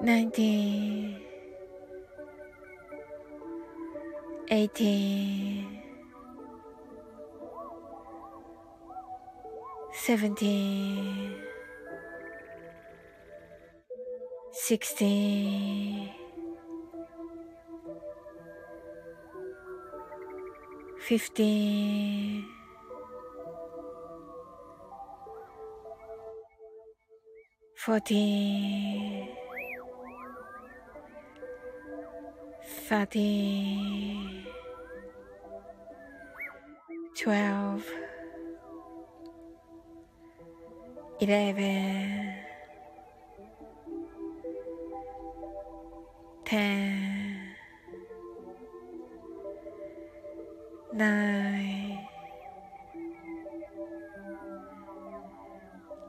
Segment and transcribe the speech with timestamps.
[0.00, 1.16] 19
[4.50, 5.66] 18
[9.92, 11.34] 17
[14.52, 16.08] 16
[21.00, 22.44] 15
[27.74, 29.47] 14
[32.68, 34.44] thirteen,
[37.16, 37.84] twelve,
[41.20, 42.34] eleven,
[46.44, 47.40] ten,
[50.92, 51.98] nine,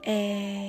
[0.05, 0.68] eight,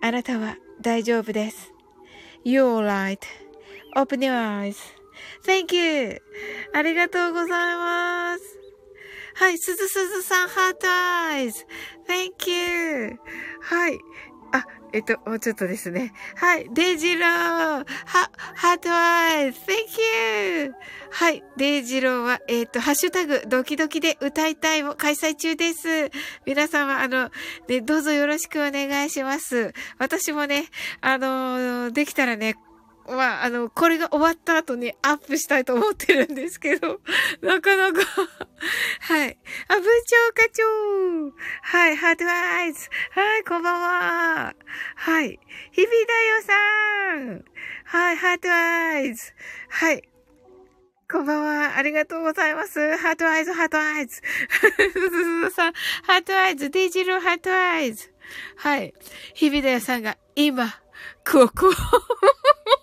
[0.00, 1.72] あなたは大丈夫です。
[2.44, 4.32] You're right.Open your
[5.42, 6.22] eyes.Thank you.
[6.72, 8.58] ありがとうございます。
[9.34, 13.18] はい、すずすずさん、 heart eyes。Thank you.
[13.60, 13.98] はい。
[14.92, 16.12] えっと、もうちょっとですね。
[16.36, 16.68] はい。
[16.72, 17.84] デイジローは、
[18.54, 20.74] heart eyes !Thank you!
[21.10, 21.42] はい。
[21.56, 26.10] デイジローは、えっ、と、ハッシュタグ、ドキドキで歌いたいを開催中です。
[26.46, 27.30] 皆様、あの、
[27.68, 29.72] ね、どうぞよろしくお願いします。
[29.98, 30.64] 私もね、
[31.00, 32.56] あの、できたらね、
[33.08, 37.00] まあ、あの、これが終わった後にアップしたいと思ってるんですけど、
[37.40, 38.00] なかなか
[39.00, 39.38] はい。
[39.68, 41.32] あ、部長課長
[41.62, 44.54] はい、 heart eyes はい、こんばんは
[44.96, 45.40] はい。
[45.72, 47.44] 日々だよさん
[47.84, 49.32] はい、 heart eyes
[49.68, 50.02] はい。
[51.10, 51.78] こんばんは。
[51.78, 52.98] ありがとうございます。
[52.98, 54.16] heart eyes、heart eyes。
[54.16, 55.72] すずすさん、
[56.02, 58.12] heart eyes、デジロー heart eyes。
[58.56, 58.92] はい。
[59.32, 60.66] 日比田屋さんが、今、
[61.24, 61.72] ここ。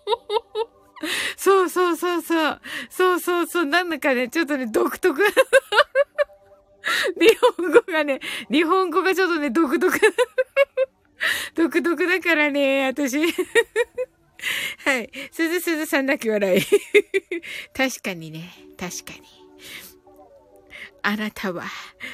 [1.37, 2.61] そうそうそうそう。
[2.89, 3.65] そうそうそう。
[3.65, 5.21] なんだかね、ちょっとね、独特。
[7.19, 8.19] 日本語がね、
[8.51, 9.99] 日本語がちょっとね、独特。
[11.55, 13.19] 独特だからね、私。
[14.83, 15.09] はい。
[15.31, 16.61] すずすずさんだけ笑い。
[17.73, 19.44] 確かにね、確かに。
[21.07, 21.63] あなたは。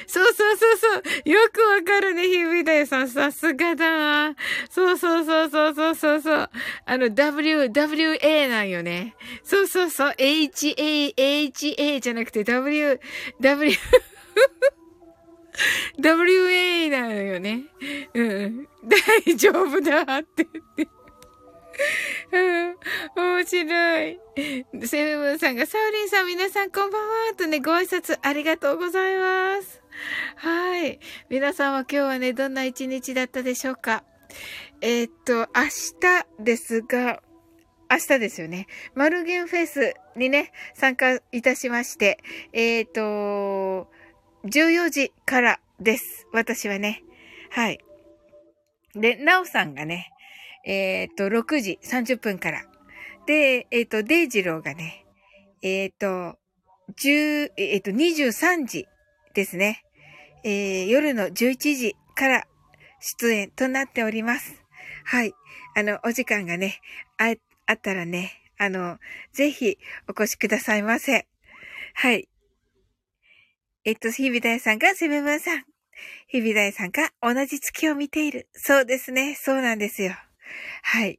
[0.06, 0.86] そうそうそうそ
[1.24, 1.30] う。
[1.30, 3.08] よくわかるね、ひびだよさん。
[3.08, 4.36] さすがだな。
[4.68, 6.50] そうそうそうそうそうそうそう。
[6.84, 9.16] あの、W、WA なんよね。
[9.42, 10.14] そうそうそう。
[10.18, 13.00] HA、HA じゃなくて W、
[13.40, 13.76] W、
[15.98, 17.62] WA なのよね。
[18.12, 18.68] うん。
[19.24, 20.46] 大丈夫だって。
[22.32, 22.76] うん、
[23.22, 24.20] 面白い。
[24.86, 29.82] セブンさんが、サウリンさん皆さんこんばんはとね、ご挨拶ありがとうございます。
[30.36, 30.98] はい。
[31.28, 34.04] 皆さんは今日はね、どんな一日だったでしょうか
[34.80, 35.64] えー、っと、明
[36.38, 37.22] 日ですが、
[37.90, 38.66] 明日ですよね。
[38.94, 42.18] マルゲンフェスにね、参加いたしまして、
[42.52, 43.88] えー、っと、
[44.44, 46.26] 14時からです。
[46.32, 47.02] 私はね。
[47.50, 47.78] はい。
[48.94, 50.10] で、なおさんがね、
[50.64, 52.71] えっ、と、6時30分から。
[53.26, 55.06] で、えっ、と、デイジローがね、
[55.62, 56.36] えっ、と、
[56.96, 58.88] 10、えっ、と、23時
[59.34, 59.84] ですね。
[60.44, 62.44] えー、夜の11時から
[63.00, 64.62] 出演となっております。
[65.04, 65.34] はい。
[65.76, 66.80] あの、お時間がね、
[67.18, 67.34] あ、
[67.66, 68.98] あったらね、あの、
[69.32, 69.78] ぜひ
[70.08, 71.26] お越しくださいませ。
[71.94, 72.28] はい。
[73.84, 75.64] えっと、日々大さんがセブンさん。
[76.28, 78.48] 日々大さんが同じ月を見ている。
[78.52, 79.34] そうですね。
[79.34, 80.12] そうなんですよ。
[80.82, 81.18] はい。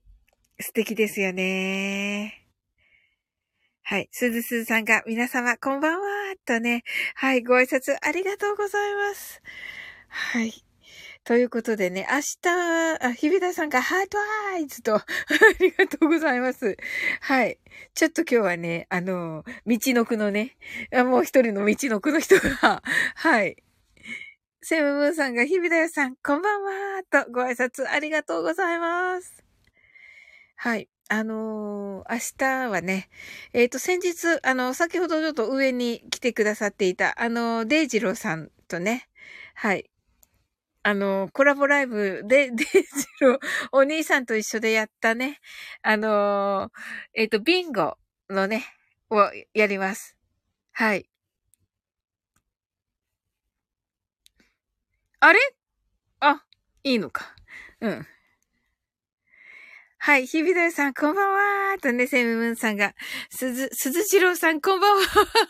[0.60, 2.48] 素敵ですよね。
[3.82, 4.08] はい。
[4.12, 6.84] すずすずさんが、皆様、こんばんは、とね。
[7.16, 7.44] はい。
[7.44, 9.42] ご挨拶ありがとうございます。
[10.08, 10.54] はい。
[11.26, 14.18] ということでね、明日、あ、日比田さんがハート
[14.54, 15.04] アイズと、 あ
[15.60, 16.78] りがとうございます。
[17.22, 17.60] はい。
[17.94, 20.56] ちょっと今日はね、あの、道のくのね、
[20.92, 22.84] もう一人の道のくの人が、
[23.16, 23.58] はい。
[24.62, 29.43] セムムーンさんが日比田さん、こんばんはとご挨拶ありがとうございます。
[30.64, 30.88] はい。
[31.10, 33.10] あのー、明日はね、
[33.52, 39.10] えっ、ー、と、先日、あの、先ほどちょっと上に来てくださっていた、あの、デイジローさんとね、
[39.56, 39.92] はい。
[40.84, 42.80] あの、コラボライブで、 デイジ
[43.20, 43.40] ロー、
[43.74, 45.42] お兄さんと一緒でやったね、
[45.82, 46.80] あのー、
[47.16, 47.98] えっ、と、ビンゴ
[48.30, 48.66] のね、
[49.10, 50.16] をやります。
[50.72, 51.10] はい。
[55.20, 55.40] あれ？
[56.22, 56.46] あ、
[56.84, 57.36] いいのか。
[57.82, 58.08] うん。
[60.06, 60.28] はい。
[60.28, 62.94] 日比谷さん、こんばんはーとね、セムムーンさんが、
[63.30, 65.02] すず、すずじろうさん、こんばんは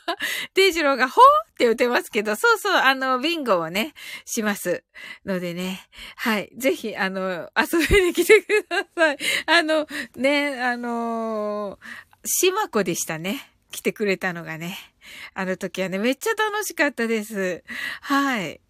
[0.53, 3.95] デイジローが、ほーって打てますけど、そうそう、あの、ビンゴをね、
[4.25, 4.83] します。
[5.25, 6.51] のでね、はい。
[6.55, 9.17] ぜひ、あの、遊びに来てください。
[9.47, 11.79] あの、ね、あの
[12.23, 13.49] しまこでしたね。
[13.71, 14.77] 来てくれたのがね。
[15.33, 17.63] あの時はね、めっちゃ楽しかったです。
[18.01, 18.61] はい。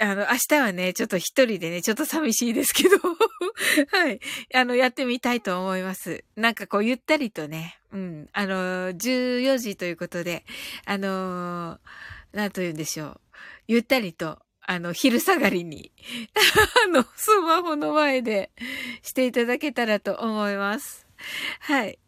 [0.00, 2.98] あの、明日はね、ちょっと一人でね、ちょっと寂しいですけど
[3.90, 4.20] はい。
[4.52, 6.24] あの、やってみたいと思います。
[6.36, 8.28] なんかこう、ゆったりとね、うん。
[8.32, 10.44] あの、14時ということで、
[10.84, 11.78] あの、
[12.32, 13.20] なんと言うんでしょう。
[13.68, 15.92] ゆったりと、あの、昼下がりに、
[16.84, 18.50] あの、スマホの前で
[19.02, 21.06] していただけたらと思います。
[21.60, 21.98] はい。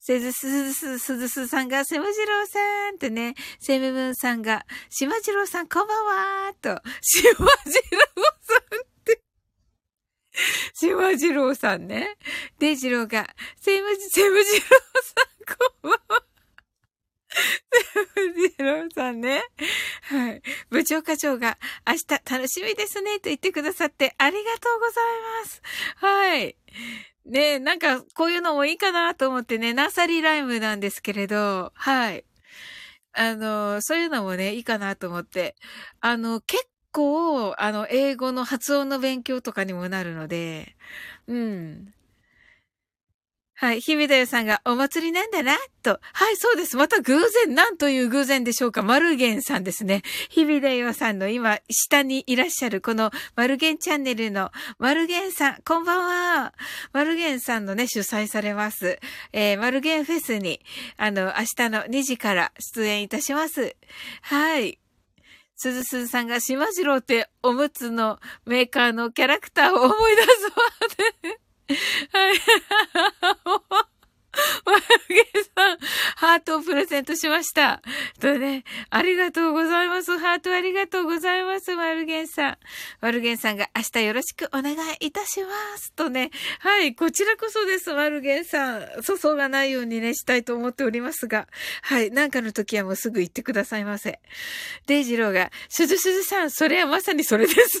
[0.00, 2.60] せずすずす、すずすさんが、せまじろうさ
[2.92, 6.04] んってね、せむぶんさんが、しまじろうさんこんばん
[6.46, 8.05] はと、しまじろ、
[10.78, 12.18] しまじろうさんね。
[12.58, 13.26] でじろうが、
[13.58, 15.14] せむじ、せむじろうさ
[15.54, 16.22] んこんばんは。
[18.14, 19.42] せむじろうさんね。
[20.02, 20.42] はい。
[20.68, 21.56] 部長課長が、
[21.86, 25.04] 明日楽しみですねと言ってくださってありがとうござい
[25.44, 25.62] ます。
[25.96, 26.56] はい。
[27.24, 32.26] ねなんか、こういうのもいいかなと思ってね、ナーサリーライムなんですけれど、はい。
[33.14, 35.56] あの、そういうのもね、いいかなと思って。
[36.02, 40.76] あの、結構、あの、英語の発音の勉強とかにもなるので、
[41.26, 41.92] うん。
[43.58, 43.80] はい。
[43.80, 45.98] 日比だよさんがお祭りなんだな、と。
[46.12, 46.76] はい、そうです。
[46.76, 48.82] また偶然、なんという偶然でしょうか。
[48.82, 50.02] マルゲンさんですね。
[50.30, 56.54] 日比だよさんの今、下にいらっしゃる、このマルゲンチャンネルのマルゲンさん、こんばんは。
[56.92, 58.98] マルゲンさんのね、主催されます。
[59.32, 60.60] えー、マルゲンフェスに、
[60.96, 63.74] あの、明日の2時から出演いたします。
[64.22, 64.78] はい。
[65.56, 70.52] すずすずさんが、しまじろうっておむつのメーカーのキャラクターを思い出すわ。
[72.12, 72.36] はい。
[74.64, 75.24] マルゲン
[75.56, 75.78] さん、
[76.16, 77.82] ハートをプレゼントしました。
[78.20, 80.18] とね、ありがとうございます。
[80.18, 82.58] ハートありがとうございます、マルゲンさん。
[83.00, 84.76] マルゲンさんが明日よろしくお願い
[85.06, 85.48] いたしま
[85.78, 85.92] す。
[85.92, 88.80] とね、はい、こちらこそです、マルゲンさん。
[89.02, 91.48] 粗相がないようにね、したいと思っておりますが。
[91.82, 94.20] はい、なんかの時はもうすぐ言ってくださいませ。
[94.86, 97.80] デイジローが、すずすずさん、それはまさにそれです。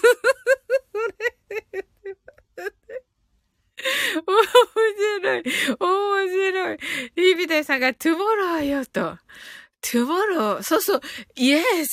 [4.26, 4.38] 面
[5.20, 5.42] 白い。
[5.80, 6.78] 面白い。
[7.16, 9.18] リビデさんが tomorrow よと。
[9.86, 10.62] tomorrow.
[10.62, 11.00] そうそう。
[11.36, 11.86] yes.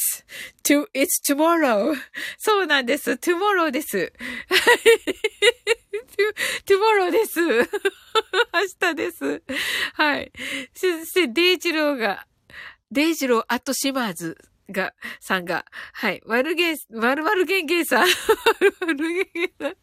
[0.63, 1.93] to, it's tomorrow.
[2.38, 3.12] そうなんです。
[3.12, 4.12] tomorrow です。
[6.65, 7.39] tomorrow です。
[7.39, 7.63] 明
[8.79, 9.43] 日です。
[9.93, 10.31] はい。
[10.73, 12.25] そして、デイジローが、
[12.91, 14.38] デイジローアットシマーズ
[14.69, 16.21] が、さんが、はい。
[16.25, 18.07] 丸ゲン、丸丸ゲンゲンさん。
[18.59, 19.75] 丸丸ゲンゲンさん。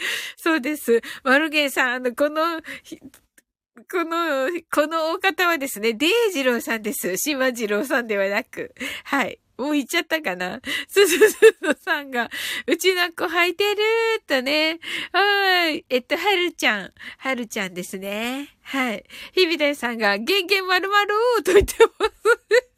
[0.36, 1.00] そうです。
[1.24, 2.60] マルゲンさん、あの、この、
[3.90, 7.16] この、このお方はですね、デイジローさんです。
[7.16, 8.74] シマジローさんではなく。
[9.04, 9.40] はい。
[9.58, 12.30] もう言っちゃったかなすずすずさんが、
[12.66, 14.78] うちの子履いてるーとね。
[15.12, 15.84] はい。
[15.90, 16.92] えっと、はるちゃん。
[17.18, 18.48] はるちゃんですね。
[18.62, 19.04] はい。
[19.32, 21.10] ひびだいさんが、ゲンゲンまるまる
[21.44, 22.69] と言ってます。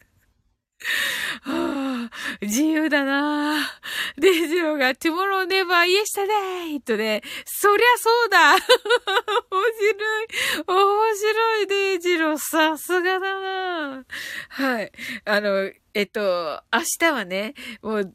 [1.42, 2.10] はあ、
[2.40, 8.60] 自由だなぁデイジローが tomorrow never yesterday とね、そりゃそうだ 面
[9.80, 10.26] 白い
[10.66, 14.04] 面白いデイジローさすがだなぁ
[14.48, 14.92] はい。
[15.24, 18.14] あの、えっと、明日はね、もう、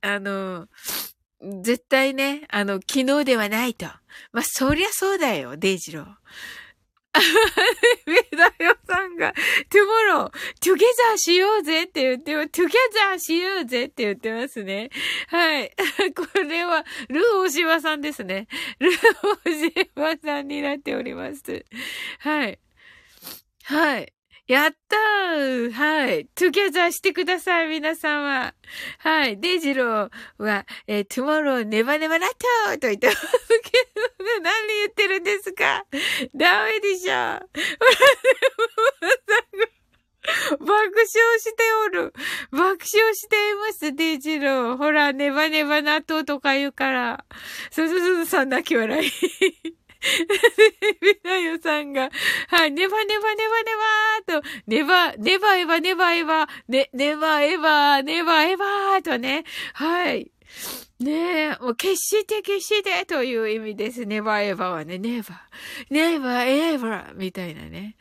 [0.00, 0.68] あの、
[1.62, 3.86] 絶対ね、あの、昨日ではないと。
[4.32, 6.06] まあ、そりゃそうだよ、デイジロー。
[8.06, 14.90] メダヨさんが、トゥモロー、トゥゲザーしようぜって言って、together しようぜって言ってますね。
[15.28, 15.72] はい。
[16.14, 18.48] これは、ルーオシワさんですね。
[18.78, 21.64] ルーオシワさんになっております。
[22.20, 22.58] はい。
[23.64, 24.12] はい。
[24.48, 26.26] やったーはい。
[26.34, 28.22] トゥゲザーしてください、皆様。
[28.24, 28.54] は
[28.98, 29.38] はい。
[29.38, 32.30] デイジローは、えー、トゥモローネバネバラッ
[32.72, 33.26] トと言ってますけ
[33.94, 35.84] どね、 何言ってるんですか？
[36.34, 37.12] ダメでしょ。
[40.60, 41.04] 爆笑
[41.40, 42.14] しておる。
[42.50, 44.76] 爆笑しています、デイジロー。
[44.78, 47.26] ほら、ネバネバ納豆とか言うから。
[47.70, 49.10] すずすずさん泣き笑い。
[51.00, 52.10] ビナヨさんが、
[52.48, 60.30] はい、ネバネバネバネバーと、ネバ、ネバエバネバエバ、ね、ネバエバ、ネバエバーとね、はい。
[61.00, 64.04] ねえ、もう決して決してという意味です。
[64.04, 65.48] ネバエバはね、ネバ、
[65.90, 67.96] ネバエバーみたいなね。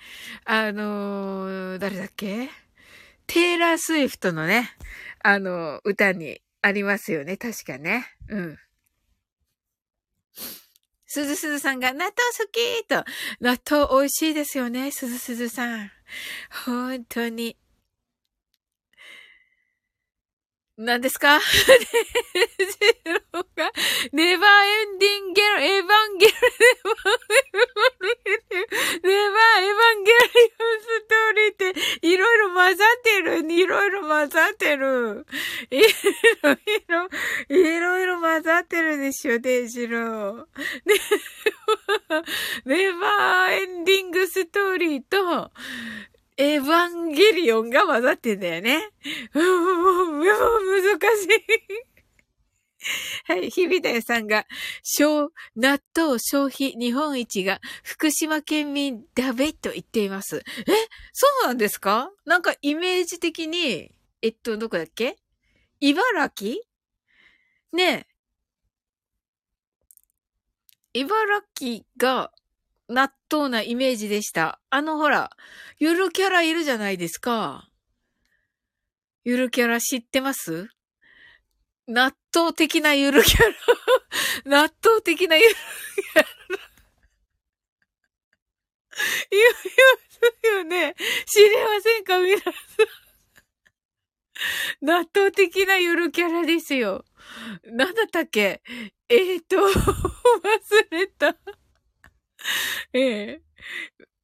[0.45, 2.49] あのー、誰だっけ？
[3.27, 4.71] テイラー・スウィフトのね、
[5.21, 8.05] あの、歌にありますよね、確かね。
[8.29, 8.57] うん。
[11.07, 12.13] すずすずさんが納豆好
[12.51, 13.03] きと、
[13.39, 15.91] 納豆美味しいですよね、すずすずさん。
[16.65, 17.57] 本当に。
[20.77, 21.39] 何ですか？
[21.39, 21.43] ゼ
[23.33, 23.71] ロが、
[24.13, 25.87] ネバーエンディンゲル、エヴァン
[26.19, 26.33] ゲル、
[29.03, 30.17] ネバーエヴァンゲリ
[30.53, 31.73] オンストーリーって、
[32.07, 35.25] いろいろ混ざってる、いろいろ混ざってる。
[35.71, 35.81] い
[36.43, 36.57] ろい
[36.87, 37.09] ろ、
[37.49, 40.45] いろいろ混ざってるでしょ、デジロー。
[42.65, 45.51] ネバーエンディングストーリーと、
[46.37, 48.89] エヴァンゲリオンが混ざってんだよね。
[49.33, 51.29] もう、もう、難しい。
[53.25, 54.45] はい、日比田さんが、
[54.83, 60.37] 小、納豆消費日本一が福島県民だべと言っています。
[60.37, 60.43] え
[61.11, 62.11] そうなんですか？
[62.25, 63.91] なんかイメージ的に、
[64.21, 65.17] えっと、どこだっけ？
[65.79, 66.61] 茨城？
[67.73, 68.05] ね
[70.93, 70.99] え。
[70.99, 72.31] 茨城が
[72.89, 74.59] 納豆なイメージでした。
[74.69, 75.29] あのほら、
[75.77, 77.69] ゆるキャラいるじゃないですか。
[79.23, 80.69] ゆるキャラ知ってます？
[81.87, 83.53] 納豆的なゆるキャラ。
[84.67, 86.27] 納豆的なゆるキャラ。
[89.29, 90.95] 言いますよね。
[91.27, 92.53] 知りませんか皆さん。
[94.81, 97.03] 納豆的なゆるキャラですよ。
[97.63, 98.61] なんだったっけ？
[99.09, 99.71] えーと、忘
[100.91, 101.35] れた。
[102.93, 103.41] ええ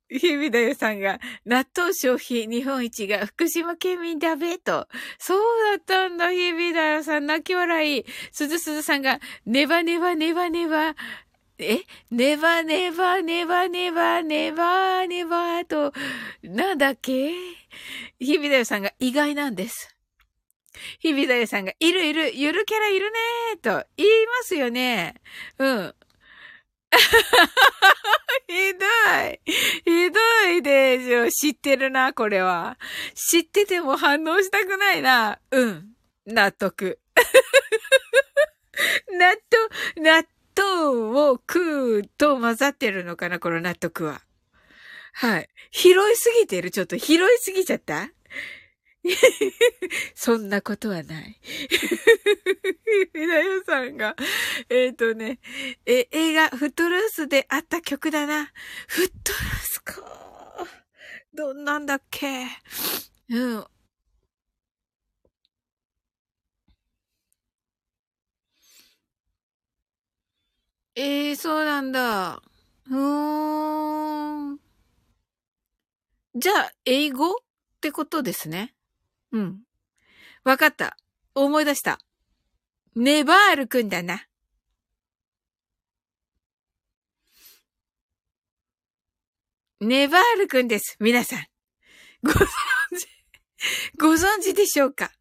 [0.10, 4.88] 日々だよさんが、納豆消費日本一が福島県民だべと。
[5.18, 5.40] そう
[5.72, 7.26] だったんだ、日々だよさん。
[7.26, 8.06] 泣き笑い。
[8.32, 10.96] すずすずさんが、ネバネバネバネバ。
[11.58, 11.80] え？
[12.12, 15.94] ネバネバネバネバネバネバと、
[16.44, 17.34] なんだっけ？
[18.20, 19.96] 日々だよさんが意外なんです。
[21.00, 25.16] 日々だよさんが、いるいる、ゆるキャラいるねーと言いますよね。
[25.58, 25.96] うん。
[28.48, 28.86] ひど
[29.30, 29.40] い。
[29.46, 30.20] ひど
[30.58, 31.30] いでしょ。
[31.30, 32.78] 知ってるな、これは。
[33.16, 35.40] 知ってても反応したくないな。
[35.52, 35.90] うん。
[36.26, 37.00] 納得。
[39.12, 39.36] 納
[39.96, 44.22] 豆、納豆を食うと混ざってるのかな、この納得は。
[45.14, 45.50] はい。
[45.72, 46.72] 拾いすぎてる？
[46.72, 48.10] ちょっと拾いすぎちゃった？
[50.16, 51.40] そんなことはない。
[53.14, 54.16] みなよさんが、
[54.70, 55.40] えっ、ー、とね、
[55.86, 58.52] え、映画、フットルースであった曲だな。
[58.88, 60.04] フットルースか。
[61.34, 62.48] どんなんだっけ。
[63.30, 63.66] うん。
[70.96, 72.42] ええー、そうなんだ。
[72.88, 74.60] うーん。
[76.36, 77.36] じゃあ、英語っ
[77.82, 78.74] てことですね。
[79.34, 79.64] うん。
[80.44, 80.96] わかった。
[81.36, 82.00] 思い出した。
[82.96, 84.28] ネバールくんだな。
[89.82, 90.96] ネバールくんです。
[91.00, 91.46] 皆さん。
[92.24, 93.08] ご存知、
[94.00, 95.12] ご存知でしょうか？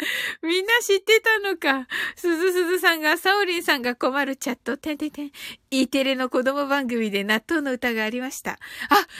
[0.42, 1.86] みんな知ってたのか。
[2.16, 5.32] すずすずさんが、サオリンさんが困るチャット、てんてんてん。
[5.70, 8.52] E テレの子供番組で納豆の歌がありました。
[8.52, 8.58] あ、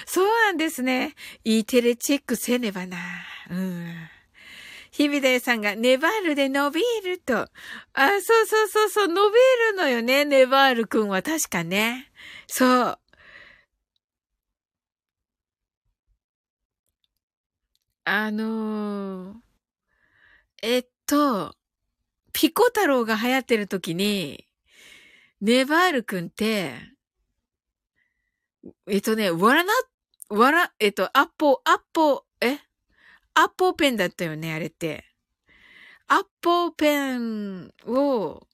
[0.06, 1.14] そうなんですね。
[1.44, 2.98] E テレチェックせねばな。
[3.50, 4.08] うん。
[4.90, 7.36] 日々だよさんが、ネバールで伸びると。
[7.38, 7.48] あ、
[8.22, 9.36] そうそうそうそう、伸び
[9.72, 12.10] るのよね、ネバールくんは確かね。
[12.46, 12.98] そう。
[18.04, 19.49] あのー
[20.62, 21.54] えっと、
[22.32, 24.46] ピコ太郎が流行ってる時に、
[25.40, 26.74] ネバールくんって、
[28.86, 29.72] えっとね、わらな、
[30.28, 32.58] わら、えっと、アッポ、アッポ、え？
[33.34, 35.04] アッポーペンだったよね、あれって。
[36.08, 38.46] アッポーペンを、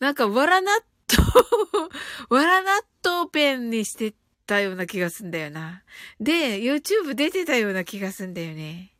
[0.00, 0.72] なんか、わら納
[1.08, 1.88] 豆
[2.30, 4.14] わら納豆ペンにして
[4.46, 5.84] たような気がすんだよな。
[6.18, 8.92] で、YouTube 出てたような気がすんだよね。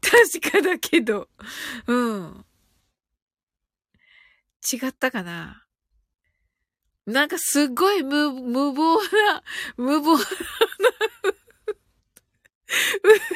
[0.00, 1.28] 確かだけど。
[1.86, 2.44] うん。
[4.72, 5.64] 違ったかな
[7.06, 9.42] なんかすっごい無、無謀な、
[9.76, 10.24] 無謀な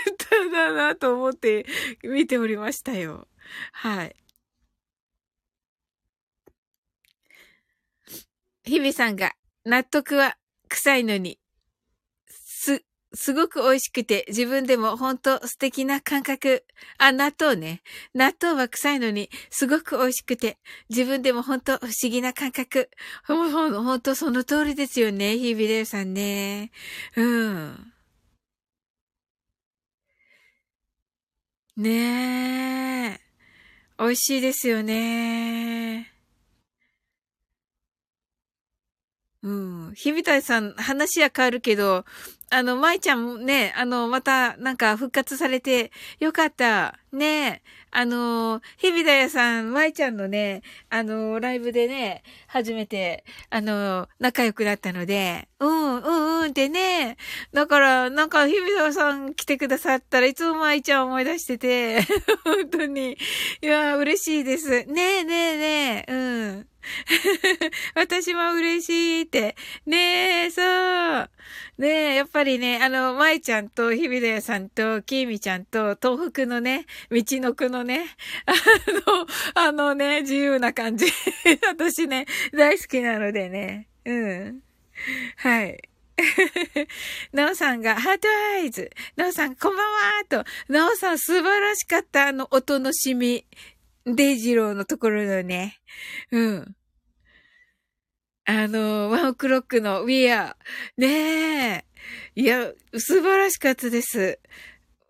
[0.07, 1.67] 歌だなと思って
[2.03, 3.27] 見ておりましたよ。
[3.73, 4.17] はい。
[8.65, 9.33] 日々さんが
[9.65, 10.37] 納得は
[10.69, 11.39] 臭いのに
[13.15, 16.65] すごく美味しくて、自分でも本当素敵な感覚。
[16.99, 17.83] あ、納豆ね。
[18.15, 22.91] 納豆は臭いのに、すごく美味しくて、自分でも本当不思議な感覚。
[23.27, 25.39] ほん、ほ、ほんとその通りですよね。
[25.39, 26.71] ヒービレウさんね。
[27.17, 27.93] うん。
[31.77, 33.21] ねえ。
[33.99, 36.11] 美味しいですよね。
[39.43, 39.51] う
[39.91, 39.95] ん。
[39.95, 42.05] 日びたいさん、話は変わるけど、
[42.51, 46.99] あの、舞ちゃんもね、あの、また、なんか復活されて、よかった。
[47.13, 57.17] ねあの、日比だやさん、舞ちゃんのね、あの、ライブでね、初めて、あの、仲良くなったので、うん、うん、うんってね、
[57.53, 62.01] だから、なんか、日比だやさん来てくださったらいつも舞ちゃん思い出してて、
[62.45, 63.17] 本当に、
[63.63, 64.85] いや、嬉しいです。
[64.87, 66.69] ねえ、ねえ、ねえ、うん。
[67.95, 69.57] 私も嬉しいって。
[69.87, 71.31] ねえ、そう。
[71.79, 78.07] ねえ、やっぱりね、あの、舞ちゃんと日比田さんときーみちゃんと東北のね、道のくのね、
[79.55, 81.07] あの、あのね、自由な感じ。
[81.69, 83.87] 私ね、大好きなのでね。
[84.05, 84.61] うん。
[85.37, 85.81] はい。
[87.33, 88.91] なおさんが、ハートアイズ。
[89.15, 90.45] なおさん、こんばんはと。
[90.69, 92.27] なおさん、素晴らしかった。
[92.27, 93.47] あの、音のしみ。
[94.07, 95.79] デイジローのところのね。
[96.33, 96.77] うん。
[98.45, 100.57] あの、ワンオクロックの We Are。
[100.97, 101.94] ねえ。
[102.35, 104.39] いや、素晴らしかったです。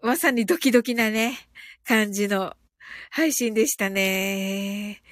[0.02, 1.38] まさにドキドキなね、
[1.85, 2.54] 感じの
[3.11, 5.02] 配信でしたね。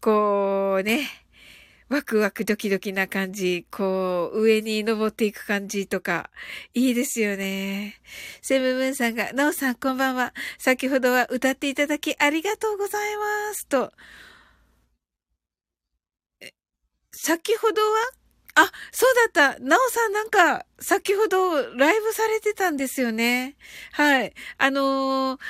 [0.00, 1.08] こうね。
[1.90, 6.30] ワクワクドキドキな感じ、こう、上に登っていく感じとか、
[6.72, 8.00] いいですよね。
[8.42, 10.32] セブブンさんが、ナオさんこんばんは。
[10.56, 13.66] 先ほどは歌っていただきありがとうございます。
[13.66, 13.92] と。
[17.12, 18.19] 先ほどは
[18.62, 19.58] あ、そうだった。
[19.60, 23.56] ナオさんなんか、先ほどライブされてたんですよね。
[23.92, 24.34] はい。
[24.58, 25.40] あのー、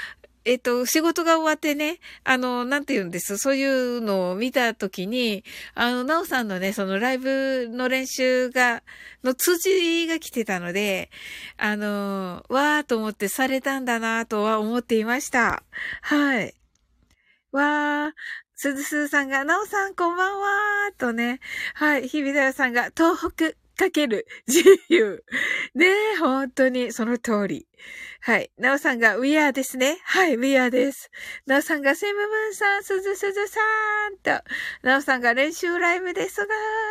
[0.46, 3.36] えっと、仕事が終わってね、あの、なんて言うんです？
[3.36, 5.44] そういうのを見たときに、
[5.74, 8.82] あの、なおさんのね、そのライブの練習が、
[9.22, 11.10] の通知が来てたので、
[11.58, 15.62] あの、わーと思ってされたんだなとは思っていました。
[16.00, 16.54] はい。
[17.52, 18.12] わー、
[18.62, 21.40] すずすずさんが、なおさんこんばんはとね。
[21.72, 22.06] はい。
[22.06, 25.24] 日比だよさんが、東北かける自由。
[25.74, 27.66] ねえ、本当にその通り。
[28.20, 28.50] はい。
[28.58, 29.96] なおさんが We are ですね。
[30.04, 31.10] はい、We are です。
[31.46, 33.60] なおさんがセムムーンさん、すずすずさ
[34.10, 34.44] んと。
[34.82, 36.46] なおさんが練習ライブですが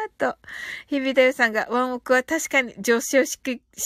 [0.08, 0.39] ーと。
[0.88, 3.38] 日比だよさんがワンオクは確かに上昇し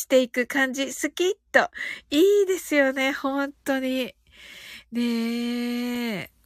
[0.07, 1.69] ていく感じ好きと。
[2.11, 4.15] いいですよね、本当に。
[4.93, 6.42] ねえ。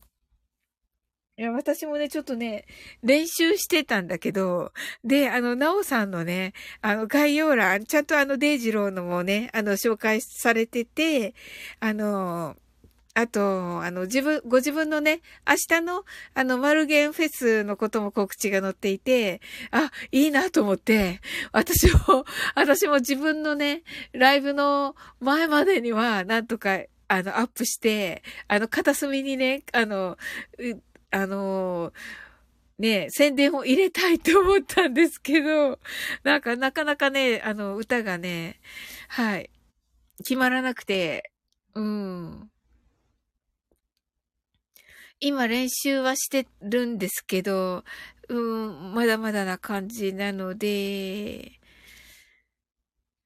[1.40, 2.66] いや、私もね、ちょっとね、
[3.04, 4.74] 練習してたんだけど、
[5.04, 11.36] で、あの、なおさんのね、あの、概要欄、ちゃんとあの、デイジローのもね、あの、紹介されてて、
[11.80, 12.56] あの、
[13.14, 21.22] あと、あの、自分、ご自分のね、明日の、あの、マルゲンフェスのことも告知が載っていて、あ、いいなと思って、
[21.52, 30.18] 私も、私も自分のね、ライブの前までには、なんとか、あの、アップして、あの、片隅にね、あの、
[31.12, 31.94] あのー、
[32.80, 35.80] ね、宣伝を入れたいと思ったんですけど、
[36.24, 38.60] なんか、なかなかね、あの、歌がね、
[39.08, 39.50] はい、
[40.20, 41.32] 決まらなくて、
[41.74, 42.52] うん。
[45.20, 47.84] 今練習はしてるんですけど、
[48.30, 51.60] うん、まだまだな感じなので、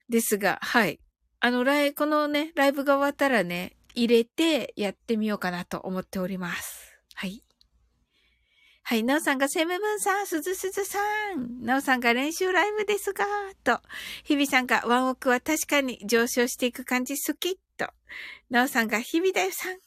[0.10, 1.00] ですが、はい。
[1.40, 6.98] あの、ライ、このね、ライブが終わったらね、入れてやってみようかなと思っております。
[7.16, 7.44] はい。
[8.84, 11.00] はい、なおさんがセムブンさん、すずすずさ
[11.36, 11.64] ん。
[11.64, 13.26] なおさんが練習ライブですが、
[13.64, 13.80] と。
[14.24, 17.88] 日々さんがワンオクは確かに上昇していく感じ好き、と。
[18.50, 19.78] なおさんが日々だよさん。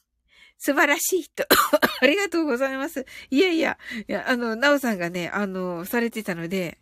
[0.59, 1.45] 素晴らしい、と。
[2.01, 3.05] ありがとうございます。
[3.31, 3.79] いやいや、
[4.09, 6.79] いや、あの、なおさんがね、あの、されてたので、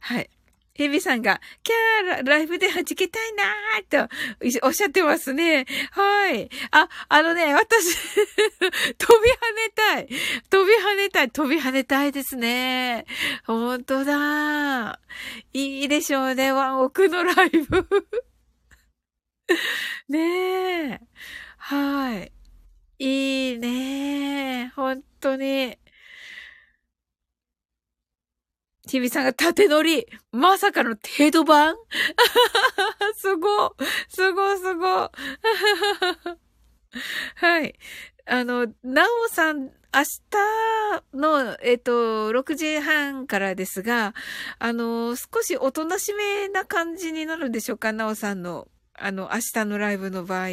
[0.00, 0.30] はい。
[0.78, 4.14] ヘビさんが、キャーライブで弾けたいなーと
[4.64, 5.66] おっしゃってますね。
[5.90, 6.48] はい。
[6.70, 7.96] あ、あのね、私
[8.96, 10.08] 飛び跳ねたい。
[10.48, 11.30] 飛び跳ねたい。
[11.32, 13.06] 飛び跳ねたいですね。
[13.44, 15.00] ほんとだ。
[15.52, 16.52] いいでしょうね。
[16.52, 17.88] ワンオクのライブ
[20.08, 21.00] ねえ。
[21.56, 22.32] はい。
[23.00, 24.72] いいね。
[24.76, 25.76] 本当に。
[28.88, 30.06] ちびさんが縦乗り。
[30.32, 31.76] まさかの程度版？
[33.16, 33.76] すご。
[34.08, 35.12] すご、すご。
[37.36, 37.78] はい。
[38.26, 39.70] あの、なおさん、明
[40.30, 44.14] 日の、えっと、6時半からですが、
[44.58, 50.48] あの、少しおとなしめな感じになるんでしょうか、なおさんの、あの、明日のライブの場合。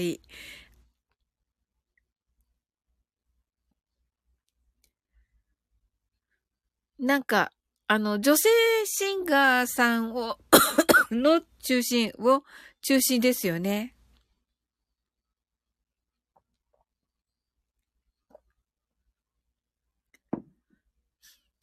[6.99, 7.51] なんか、
[7.87, 8.49] あの、女性
[8.85, 10.39] シンガーさんを
[11.11, 12.43] の中心を、
[12.81, 13.95] 中心ですよね。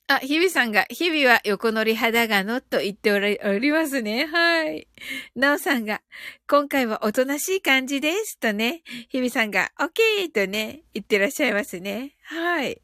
[0.07, 4.27] あ、日々さんが、日々は横乗り肌がのと言っておら、おりますね。
[4.27, 4.87] はい。
[5.35, 6.03] なおさんが、
[6.47, 8.39] 今回はおとなしい感じです。
[8.39, 8.83] とね。
[9.09, 12.15] 日々さんが、オッケーとね、言ってらっしゃいますね。
[12.23, 12.81] はい。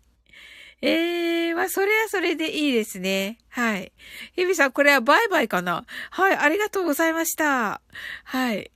[0.81, 3.39] ええー、まあ、それはそれでいいですね。
[3.49, 3.93] はい。
[4.37, 5.85] 日比さん、これはバイバイかな？
[6.11, 7.81] はい、ありがとうございました。
[8.25, 8.71] はい。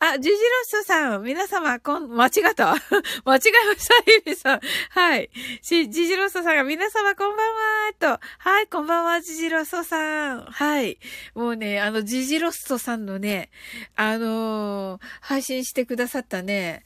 [0.00, 2.74] あ、ジュジロスさん、皆様、こん、間違った？
[3.24, 4.60] 間違えました、日比さん。
[4.90, 5.30] はい。
[5.62, 8.20] し、ジジロスさんが、皆様、こんばんは、と。
[8.38, 10.44] はい、こんばんは、ジジロスさん。
[10.44, 10.98] はい。
[11.34, 13.50] もうね、あの、ジジロストさんのね、
[13.96, 16.82] あのー、配信してくださったね、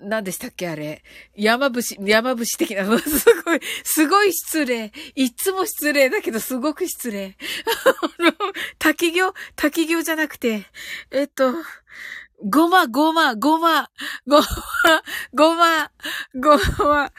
[0.00, 1.02] 何でしたっけあれ。
[1.34, 4.92] 山伏、山伏的な、 すごい、すごい失礼。
[5.14, 7.36] いつも失礼だけど、すごく失礼。
[8.18, 8.32] あの、
[8.78, 10.66] 滝行、滝行じゃなくて、
[11.10, 11.54] えっと、
[12.48, 13.90] ごま、ごま、ごま、
[14.26, 14.46] ごま、
[15.34, 15.90] ごま、
[16.34, 17.12] ごま、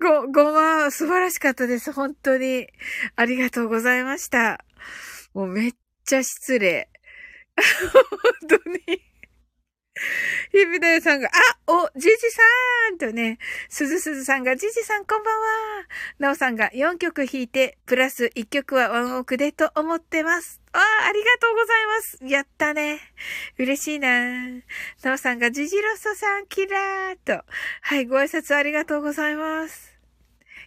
[0.00, 1.92] ご、ごま、素晴らしかったです。
[1.92, 2.68] 本当に。
[3.16, 4.64] ありがとうございました。
[5.34, 6.88] もうめっちゃ失礼。
[8.48, 9.07] 本当に。
[10.52, 12.42] ひびだよさんが、あ、お、じじさ
[12.92, 15.48] んとね、すずすずさんが、じじさんこんばんは。
[16.18, 20.60] なおさんが4曲弾いて、プラス1曲はワンオクでと思ってます。
[20.72, 22.18] ああ、ありがとうございます。
[22.24, 23.00] やったね。
[23.58, 24.48] 嬉しいな。
[25.02, 27.44] なおさんが、ジジロソさん、キラーと。
[27.82, 29.98] はい、ご挨拶ありがとうございます。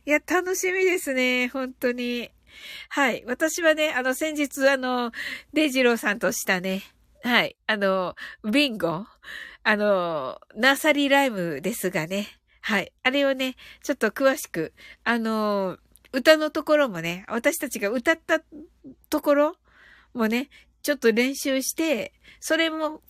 [0.06, 1.48] いや、楽しみですね。
[1.50, 2.32] 本当に。
[2.90, 3.24] はい。
[3.28, 5.12] 私はね、あの、先日、あの、
[5.54, 6.84] デイジローさんとしたね、
[7.24, 7.56] はい。
[7.68, 9.06] あの、ビンゴ？
[9.64, 12.28] あの、ナーサリーライムですがね。
[12.62, 12.92] はい。
[13.04, 15.78] あれをね、ちょっと詳しく、あの、
[16.14, 18.42] 歌のところもね、私たちが歌った
[19.10, 19.56] ところ
[20.14, 20.50] もね、
[20.82, 23.02] ちょっと練習して、それも、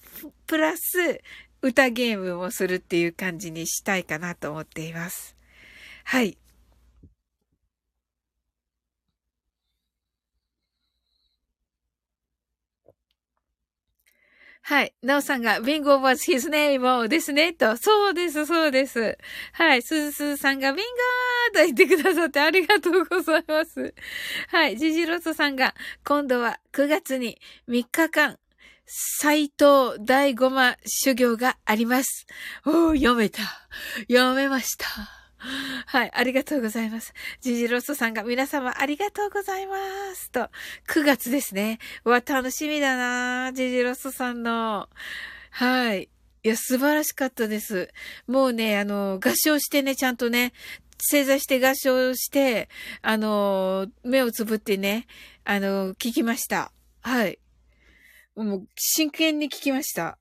[0.46, 1.22] プラス、
[1.62, 5.38] 歌ゲームをするっていう感じにしたいかなと思っています。
[6.04, 6.38] はい。
[14.72, 14.94] はい。
[15.04, 17.76] なおさんが、ビンゴ was his name ですね、と。
[17.76, 19.18] そうです、そうです。
[19.52, 19.82] はい。
[19.82, 20.86] すずすずさんが、ビン
[21.54, 23.94] ゴーと言ってくださってありがとうございます。
[24.48, 24.78] はい。
[24.78, 28.40] ジジロソさんが、今度は9月に3日間、
[28.86, 32.26] 斎藤第五魔修行があります。
[32.66, 33.42] おー、読めた。
[34.10, 35.21] 読めました。
[35.88, 37.14] はい、ありがとうございます。
[37.42, 39.76] ジジロストさんが皆様ありがとうございま
[40.14, 40.30] す。
[40.32, 40.50] と、
[40.88, 41.80] 9月ですね。
[42.04, 44.88] わ、楽しみだなジジロストさんの。
[45.50, 46.10] はい。
[46.44, 47.90] いや、素晴らしかったです。
[48.28, 50.54] もうね、あの、合唱してね、ちゃんとね、
[51.00, 52.70] 正座して合唱して、
[53.02, 55.08] あの、目をつぶってね、
[55.44, 56.72] あの、聞きました。
[57.02, 57.40] はい。
[58.36, 60.18] もう、真剣に聞きました。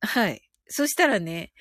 [0.00, 0.47] はい。
[0.68, 1.52] そしたらね、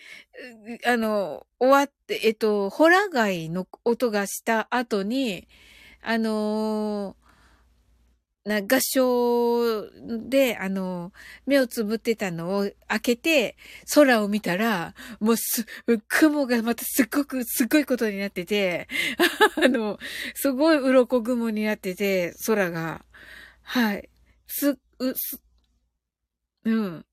[0.86, 5.48] あの、終わって、えっと、ホラ貝の音がした後に、
[6.04, 7.16] あの
[8.46, 9.90] な、合唱
[10.30, 11.12] で、あの、
[11.46, 13.58] 目をつぶってたのを開けて、
[13.94, 15.66] 空を見たら、もうす、
[16.08, 18.88] 雲がまたすっごく、すっごいことになってて、
[19.64, 20.00] あの、
[20.34, 23.04] すごい鱗雲になってて、空が。
[23.64, 24.10] はい。
[24.48, 25.42] す、う、す、
[26.66, 27.06] うん。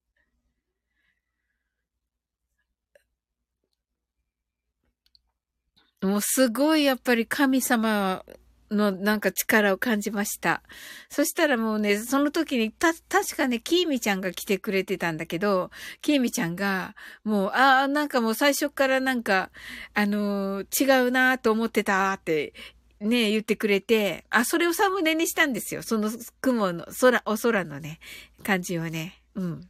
[6.05, 8.25] もうすごいやっぱり神様
[8.71, 10.63] のなんか力を感じました。
[11.09, 15.71] そしたらもうね、その時にた、確かね、キーミちゃんが来てくれてたんだけど、
[16.03, 19.51] キーミちゃんが、もう、ああ、なんかもう最初からなんか、
[19.95, 22.53] あのー、違うなと思ってたって
[23.01, 25.83] ね、言ってくれて、あ、それをサムネにしたんですよ。
[25.83, 27.99] その雲の、空、お空のね、
[28.43, 29.23] 感じをね。
[29.35, 29.69] うん。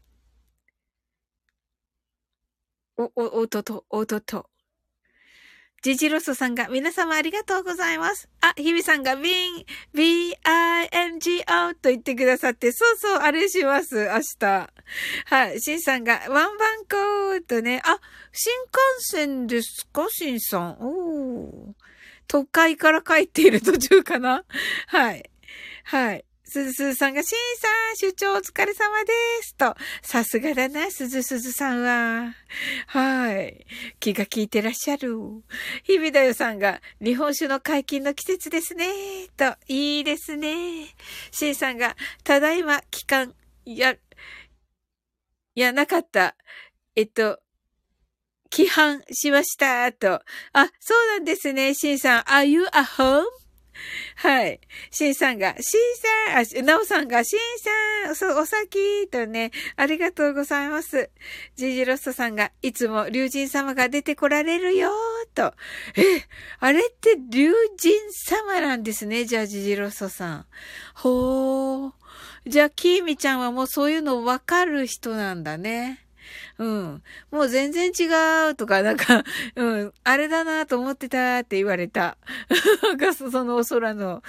[2.96, 4.48] お、お、おとと、おとと。
[5.84, 8.30] ジジロスさんが、皆様ありがとうございます。
[8.40, 14.70] あ、ヒビさんが、ビン、B-I-N-G-O と言ってくださって、そうそう、あれします、明日。
[15.26, 15.60] はい。
[15.60, 18.00] シンさんが、ワンバンコーとね、あ、
[18.32, 20.06] 新幹線ですか？
[20.08, 20.78] シンさん。
[20.80, 21.74] おー。
[22.28, 24.42] 都会から帰っている途中かな？
[24.86, 25.28] はい。
[25.84, 26.24] はい。
[26.46, 27.28] すずすずさんが、しん
[27.58, 29.54] さん、出張お疲れ様です。
[29.56, 32.34] と、さすがだな、すずすずさんは。
[32.86, 33.66] はい。
[33.98, 35.16] 気が利いてらっしゃる。
[35.84, 38.86] 日々だよさんが、日本酒の解禁の季節ですね。
[39.36, 40.94] と、いいですね。
[41.30, 43.96] しんさんが、ただいま、期間、や、
[45.54, 46.36] や、なかった。
[46.94, 47.40] えっと、
[48.52, 49.90] 規範しました。
[49.92, 50.22] と。
[50.52, 52.22] あ、そうなんですね、しんさん。
[52.24, 53.24] Are you a home?
[54.16, 54.60] はい。
[54.90, 57.38] シンさんが、シンさん、あ、ナオさんが、シン
[58.06, 61.10] さん、そう、お先とね、ありがとうございます。
[61.56, 64.90] ジジロストさんが、いつも竜神様が出てこられるよ
[65.34, 65.54] と。
[65.96, 66.24] え、
[66.60, 70.46] あれって竜神様なんですね、じゃあジジロストさん。
[70.94, 71.92] ほー。
[72.46, 76.03] じゃあ、キーミちゃんはもうそういうのわかる人なんだね。
[76.58, 77.02] うん。
[77.30, 79.24] もう全然違うとか、なんか、
[79.56, 82.16] うん、あれだなと思ってたって言われた。
[82.82, 84.22] なんかそのお空の、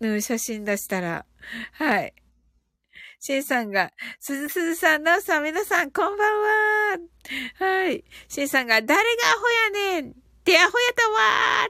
[0.00, 1.26] うん、写真出したら。
[1.72, 2.14] はい。
[3.18, 6.98] シンさんが、すずすずさん、なおさん、皆さん、こんばんは。
[7.58, 8.04] はい。
[8.28, 9.48] シンさんが、誰がアホ
[9.88, 11.18] やねんてアホやったわ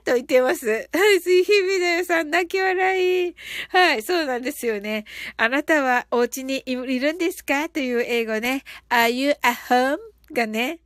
[0.03, 0.67] ーと言ってます。
[0.93, 3.35] はい、水日ビデオさん泣き笑い。
[3.71, 5.05] はい、そうなんですよね。
[5.37, 8.65] あなたはお家にいるんですかという英語ね。
[8.91, 9.99] Are you at home?
[10.33, 10.81] がね、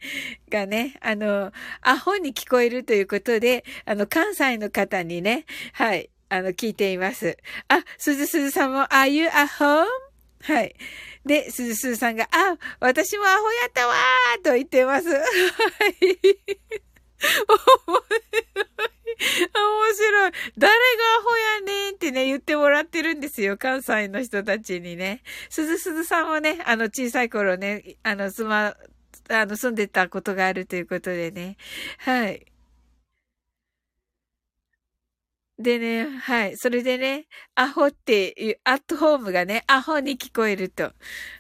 [0.51, 7.38] がね、あの、アホに聞こえるということで、あの、関西の方にね、はい、あの、聞いています。
[7.68, 9.87] あ、すずすずさんも、Are you at home?
[10.42, 10.74] はい。
[11.24, 15.09] で、すずすずさんが、あ、私もアホやったわーと言ってます。
[15.09, 15.24] はい。
[17.48, 18.78] 面白い。
[19.18, 20.33] 面白い。
[20.57, 20.78] 誰が
[21.20, 23.57] アホやねんってね、言ってもらってるんですよ。
[23.57, 25.22] 関西の人たちにね。
[25.50, 28.76] すずすずさんもね、あの、小さい頃ね、あの、住ま、
[29.31, 31.57] あの、住んでたことがあるということでね。
[31.98, 32.46] はい。
[35.59, 36.57] でね、はい。
[36.57, 37.26] それでね、
[37.57, 40.92] アホっていう、アットホームがね、アホに聞こえると。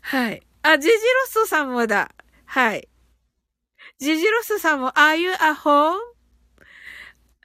[0.02, 0.42] はい。
[0.62, 2.10] あ、ジジロストさんもだ。
[2.44, 2.88] はい。
[3.98, 5.96] ジジロスさんも、Are you at home?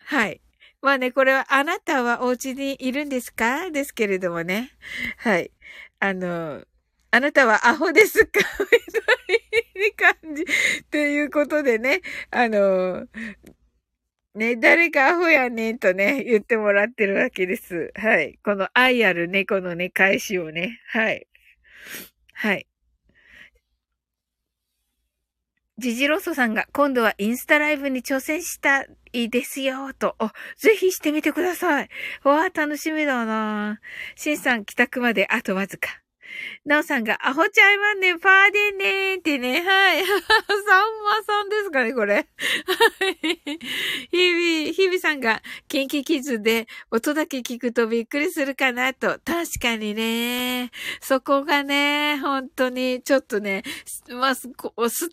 [0.05, 0.39] はい。
[0.83, 3.71] まあね、これは、あなたはお家にいるんですか？
[3.71, 4.71] ですけれどもね。
[5.17, 5.51] はい。
[5.99, 6.63] あの、
[7.11, 8.39] あなたはアホですか？
[8.71, 9.37] み
[9.97, 10.45] たいな感じ。
[10.91, 13.07] ということでね、あの、
[14.35, 17.91] ね、誰がアホやねんとね、言ってもらってるわけです。
[17.95, 18.37] はい。
[18.43, 20.81] この愛ある猫のね、返しをね。
[20.87, 21.27] はい。
[22.33, 22.67] はい。
[25.79, 30.15] ジジロソさんが今度はインスタライブに挑戦したいですよ、と。
[30.55, 31.89] ぜひしてみてください。
[32.23, 33.79] わあ、楽しみだな
[34.15, 36.02] シンさん帰宅まであとわずか。
[36.65, 39.61] なおさんが、アホちゃいまんねん、パーデンねーってね。
[39.61, 40.03] はい。
[40.05, 40.17] さん
[41.03, 42.15] まさんですかね、これ。
[42.15, 42.27] はい。
[44.11, 49.19] 日々、日々さんが、キンキキズで、音だけ聞くとびっくりするかなと。
[49.25, 50.71] 確かにね。
[51.01, 53.63] そこがね、本当に、ちょっとね、
[54.09, 55.09] まあ、スタイフ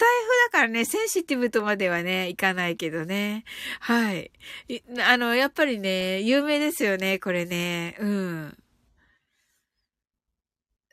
[0.53, 3.45] だからね、センシティブとまではね、いかないけどね。
[3.81, 4.31] はい。
[5.05, 7.97] あの、やっぱりね、有名ですよね、これね。
[7.99, 8.57] うん。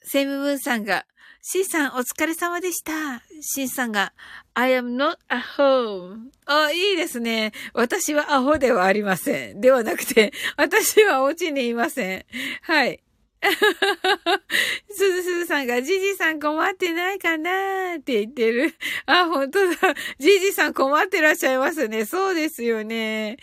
[0.08, 1.06] セムブンさんが、
[1.42, 3.22] シンさんお疲れ様でした。
[3.42, 4.14] シンさんが、
[4.54, 6.30] I am not a home.
[6.46, 7.52] あ、いいですね。
[7.74, 9.60] 私はアホではありません。
[9.60, 12.26] ではなくて、私はお家にいません。
[12.62, 13.04] はい。
[14.90, 18.74] すずすずさんが、じじさん困ってないかなーって言ってる。
[19.06, 19.94] あ、本当だ。
[20.20, 22.06] じじさん困ってらっしゃいますね。
[22.06, 23.38] そうですよね。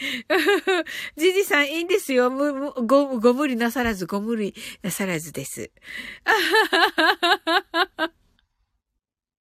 [1.16, 2.30] じじさんいいんですよ。
[2.30, 5.70] む、ご、ご無理なさらず、ご無理なさらずです。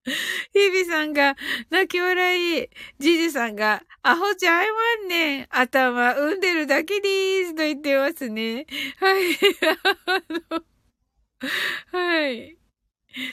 [0.54, 1.36] ヒビさんが
[1.70, 2.70] 泣き笑い。
[3.00, 5.48] ジジさんが、アホちゃいまんねん。
[5.50, 7.56] 頭産んでるだけでーす。
[7.56, 8.66] と言ってますね。
[9.00, 9.38] はい。
[11.92, 12.58] はい。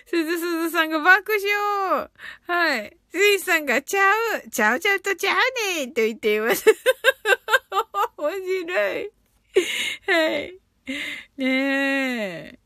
[0.07, 2.11] すずすずさんが爆笑。
[2.47, 2.97] はい。
[3.11, 4.49] スイさんがちゃう。
[4.51, 5.37] ちゃうちゃうとちゃう
[5.77, 5.93] ねん。
[5.93, 6.67] と言っています。
[8.17, 9.11] 面白い。
[10.07, 10.61] はい。
[11.37, 12.60] ねえ。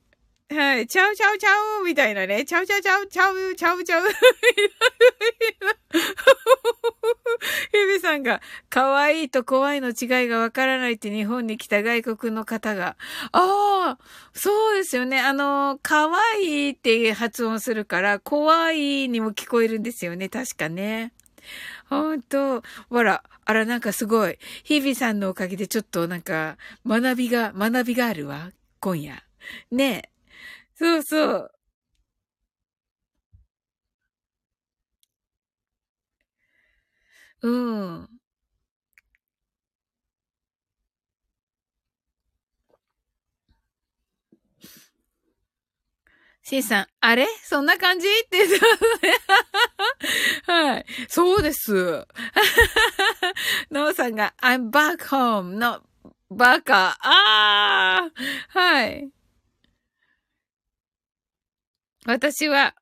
[0.55, 0.87] はい。
[0.87, 2.45] ちゃうちゃうちゃうみたいなね。
[2.45, 4.05] ちゃうちゃうちゃうちゃうちゃうちゃう。
[7.73, 8.41] ヘビさんが、
[8.71, 12.97] 可愛いと怖いの違いがわからないって日本に来た外国の方が。
[13.33, 15.21] ああ、そうですよね。
[15.21, 20.29] あの、可愛いって発音するから、怖いにも聞こえるんですよね。
[20.29, 21.13] 確かね。
[21.89, 22.63] ほんと。
[22.91, 24.39] ほら、あら、なんかすごい。
[24.63, 28.51] 日々さんのおかげでちょっとなんか、学びが、学びがあるわ。
[28.81, 29.23] 今夜。
[29.71, 30.14] ねえ。
[30.77, 31.51] そうそう。
[37.43, 37.49] う
[38.03, 38.09] ん。
[46.43, 47.27] シンさん、あれ？
[47.43, 48.07] そんな感じ？
[48.07, 49.17] って言ってますね。
[50.47, 50.87] はい。
[51.09, 51.73] そうです。
[53.71, 55.83] ノーさんが、I'm back home, not
[56.31, 56.99] バカ。
[57.01, 58.11] ああ
[58.49, 59.14] はい。
[62.07, 62.75] 私は、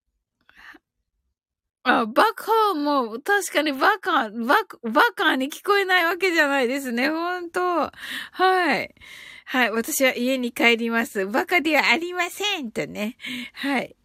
[1.84, 7.08] あ、バカも、確かにバカ、バカ、バカに聞こえないわけじゃないですね。
[7.08, 7.90] 本当
[8.32, 8.94] はい。
[9.44, 9.70] はい。
[9.70, 11.26] 私は家に帰ります。
[11.26, 12.70] バカではありません。
[12.70, 13.16] とね。
[13.52, 13.96] はい。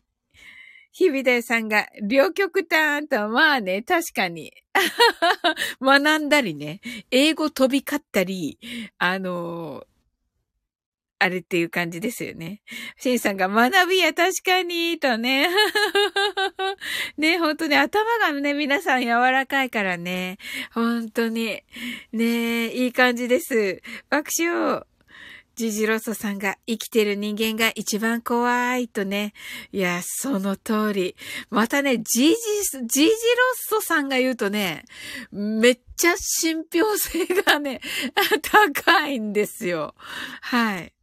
[0.91, 4.51] 日々ださんが、両極端と、まあね、確かに。
[5.82, 8.60] 学んだりね、英語飛び交ったり、
[8.97, 9.96] あのー
[11.19, 12.62] あれっていう感じですよね。
[12.97, 15.49] シンさんが学びや確かに、とね。
[17.17, 20.38] ね、本当に頭がね、皆さん柔らかいからね。
[20.71, 21.63] 本当に。
[22.12, 23.82] ねいい感じです。
[24.10, 24.84] 爆笑。
[25.58, 29.34] ジジロソさんが生きてる人間が一番怖いとね。
[29.71, 31.15] いや、その通り。
[31.49, 32.36] またね、ジジ、
[32.86, 33.12] ジジロ
[33.56, 34.86] ソさんが言うとね、
[35.32, 37.82] めっちゃ信憑性がね、
[38.75, 39.95] 高いんですよ。
[40.41, 40.93] はい。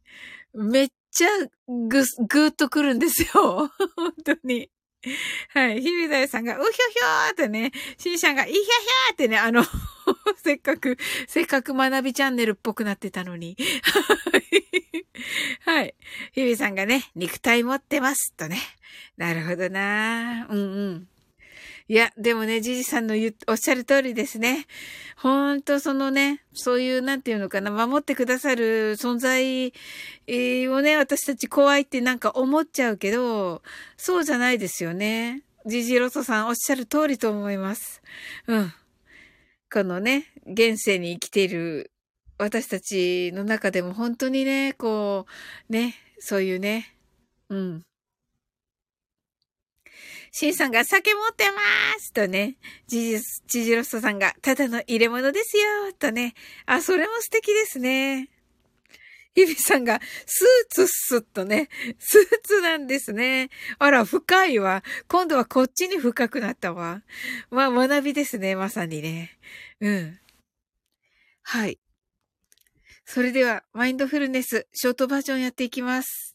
[0.55, 1.29] めっちゃ
[1.67, 3.69] ぐ、ぐーっとくるんですよ。
[3.95, 4.69] 本当に。
[5.53, 5.81] はい。
[5.81, 9.63] ひびだよさんが、うひょひょーってね、しんしゃんが、いひゃひゃーってね、あの
[10.43, 13.55] せっかく、せっかく学びチャンネルっぽくなってたのに。
[15.65, 15.95] はい。
[16.31, 18.57] ひびさんがね、肉体持ってますとね。
[19.17, 21.07] なるほどなうんうん。
[21.87, 24.65] いや、でもね、じじさんの言おっしゃる通りですね。
[25.17, 29.71] ほんとそのね、そういう、なんていうのかな、守ってくださる存在
[30.67, 33.61] をね、私たち怖いってなんか思っちゃうけど、
[33.97, 35.43] そうじゃないですよね。
[35.67, 38.01] ジジロソさんおっしゃる通りと思います。
[38.47, 38.73] うん。
[39.71, 41.91] このね、現世に生きている
[42.39, 45.27] 私たちの中でも本当にね、こ
[45.69, 46.95] う、ね、そういうね、
[47.49, 47.83] うん。
[50.37, 51.61] シンさんが酒持ってま
[51.97, 52.57] すとね、
[52.87, 56.33] ジジ、ジジロストさんがただの入れ物ですよとね。
[56.65, 58.29] あ、それも素敵ですね。
[59.33, 61.69] ヒビさんが、スーツっすっとね、
[61.99, 63.49] スーツなんですね。
[63.79, 64.83] あら、深いわ。
[65.07, 67.01] 今度はこっちに深くなったわ。
[67.49, 69.37] まあ、学びですね、まさにね。
[69.79, 70.19] うん。
[71.43, 71.79] はい。
[73.05, 76.34] それでは、マインドフルネス、ショートバージョンやっていきます。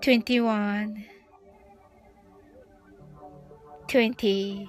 [0.00, 1.04] 21
[3.86, 4.68] 20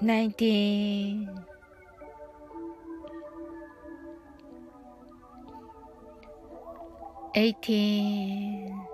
[0.00, 1.28] 19
[7.34, 8.89] 18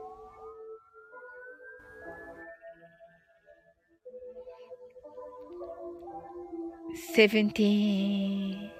[6.96, 8.70] seventeen,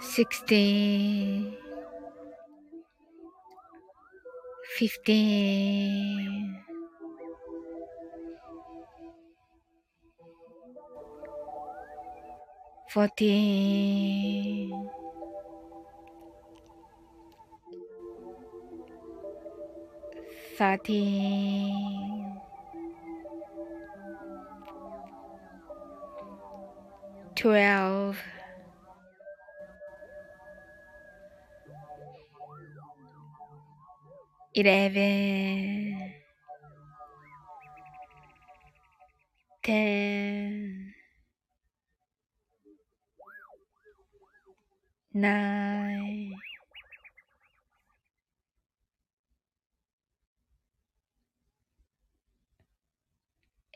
[0.00, 1.56] sixteen,
[4.76, 6.56] fifteen.
[12.90, 14.90] fourteen,
[20.60, 22.38] thirteen,
[27.34, 28.18] twelve,
[34.54, 36.12] eleven,
[39.62, 40.94] ten.
[45.14, 46.32] nine,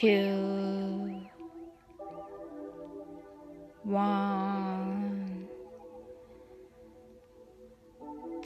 [0.00, 1.28] two,
[3.84, 5.46] one,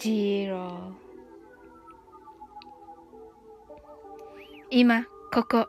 [0.00, 0.96] zero
[4.68, 5.68] 今、ここ、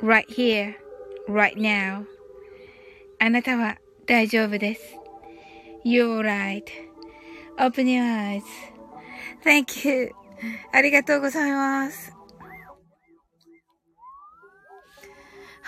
[0.00, 0.74] right here,
[1.28, 2.04] right now
[3.18, 4.82] あなたは大丈夫です。
[5.84, 6.62] You're right.
[7.58, 8.42] Open your eyes.
[9.42, 10.12] Thank you.
[10.72, 12.15] ありがとうございます。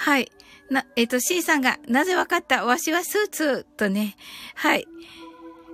[0.09, 0.33] はい。
[0.71, 2.65] な、えっ、ー、と、C さんが、なぜわかった？
[2.65, 4.17] わしはスーツとね。
[4.55, 4.87] はい。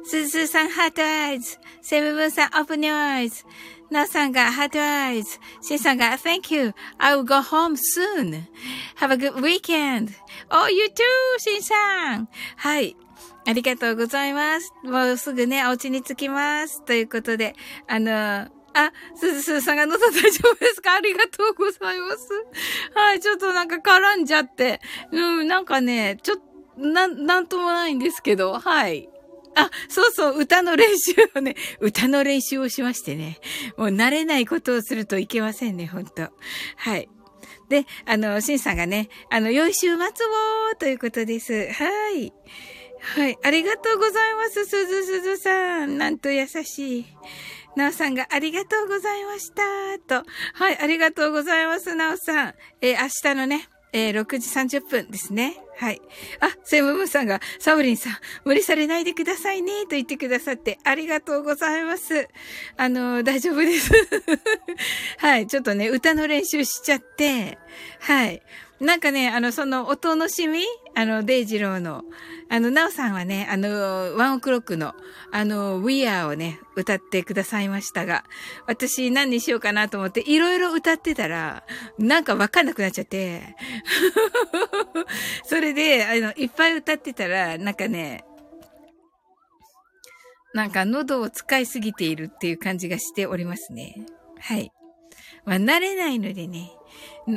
[0.02, 1.56] すずすさん、ハートアイズ。
[1.82, 3.44] セブブンさん、オープニュアイズ。
[3.92, 5.38] なさんが、ハートアイズ。
[5.62, 6.74] シンさんが、Thank you.
[6.98, 8.42] I will go home soon.
[8.96, 10.10] Have a good weekend.
[10.50, 10.90] Oh, you too,
[11.38, 12.28] シンさん。
[12.56, 12.96] はい。
[13.46, 14.72] ありがとうございます。
[14.82, 16.84] もうすぐね、お家に着きます。
[16.84, 17.54] ということで、
[17.86, 20.94] あのあ、すずすずさんが喉大丈夫ですか？
[20.94, 22.28] ありがとうございます。
[22.94, 24.80] はい、ちょっとなんか絡んじゃって。
[25.12, 26.44] うん、なんかね、ちょっと、
[26.76, 29.08] なん、なんともないんですけど、はい。
[29.54, 33.38] あ、そうそう、歌の練習をね、歌の練習をしましてね。
[33.76, 36.28] もう慣れないことをするといけませんね、ほんと。
[36.76, 37.08] はい。
[37.68, 41.68] で、あの、シンさんがね、あの、良い週末をということです。
[41.70, 42.32] はい。
[43.00, 43.38] はい。
[43.44, 44.64] ありがとうございます。
[44.64, 45.98] すずすずさん。
[45.98, 47.06] なんと優しい。
[47.76, 50.22] なおさんがありがとうございました。
[50.22, 50.26] と。
[50.54, 50.78] はい。
[50.78, 51.94] ありがとうございます。
[51.94, 52.54] なおさん。
[52.80, 55.56] えー、明日のね、えー、6時30分ですね。
[55.76, 56.00] はい。
[56.40, 58.12] あ、セムムさんが、サブリンさん、
[58.44, 62.28] 無理されないでくださいね、と言ってくださって、ありがとうございます。
[62.76, 63.92] あの、大丈夫です。
[65.18, 65.46] はい。
[65.46, 67.58] ちょっとね、歌の練習しちゃって、
[68.00, 68.42] はい。
[68.80, 70.60] なんかね、あの、その、お楽しみ
[70.96, 72.04] あの、デイジローの、
[72.50, 74.94] あの、ナオさんはね、あの、ワンオクロックの、
[75.32, 78.24] あの、We Are をね、歌ってくださいましたが、
[78.66, 81.64] 私何にしようかなと思って、いろいろ歌ってたら、
[81.98, 83.56] なんかわかんなくなっちゃって、
[85.46, 88.24] それで、あの、いっぱい歌ってたら、なんかね、
[90.52, 94.06] なんか喉を使いすぎているっていう感じがしておりますね。
[94.38, 94.70] はい。
[95.44, 96.70] まあ、慣れないのでね。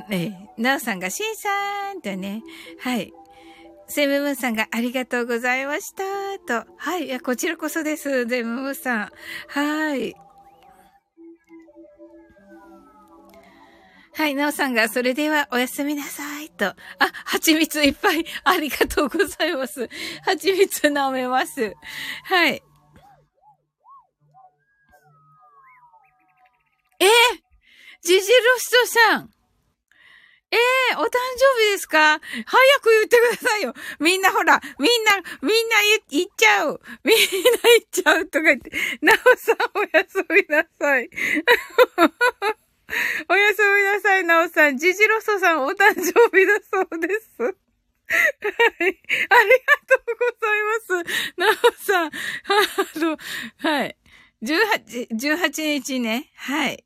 [0.10, 2.44] え、なおさんが、しんさーんとね、
[2.80, 3.14] はい。
[3.88, 6.64] セムムーンさんがありがとうございました。
[6.64, 6.70] と。
[6.78, 7.06] はい。
[7.06, 8.28] いや、こちらこそです。
[8.28, 9.12] セムムーンさん。
[9.48, 10.14] はい。
[14.14, 16.50] はい、なおさんが、それではおやすみなさい。
[16.50, 16.66] と。
[16.66, 16.76] あ、
[17.24, 18.26] 蜂蜜いっぱい。
[18.44, 19.88] ありがとうございます。
[20.24, 21.76] 蜂蜜舐めます。
[22.24, 22.64] はい。
[27.00, 27.08] えー、
[28.02, 28.24] ジジロ
[28.58, 29.37] ストさん。
[30.58, 30.60] え
[30.94, 31.18] えー、お誕生
[31.62, 32.20] 日ですか？
[32.20, 32.22] 早
[32.82, 33.74] く言ってくださいよ。
[34.00, 35.76] みんなほら、みんな、みんな
[36.10, 36.82] 言っちゃう。
[37.04, 37.42] みんな言
[37.82, 38.72] っちゃうとか言って。
[39.02, 41.10] なおさんおやすみなさい。
[43.30, 44.78] おやすみなさい、なおさん。
[44.78, 46.02] ジジロソさんお誕生
[46.38, 47.30] 日だそうです。
[47.40, 47.50] はい。
[47.50, 47.54] あ
[48.86, 48.94] りが
[49.88, 50.88] とうございます。
[51.38, 51.54] なお
[51.84, 52.08] さん。
[52.08, 52.12] あ
[53.00, 53.18] の、
[53.58, 53.98] はい。
[54.44, 56.32] 18、18日ね。
[56.36, 56.86] はい。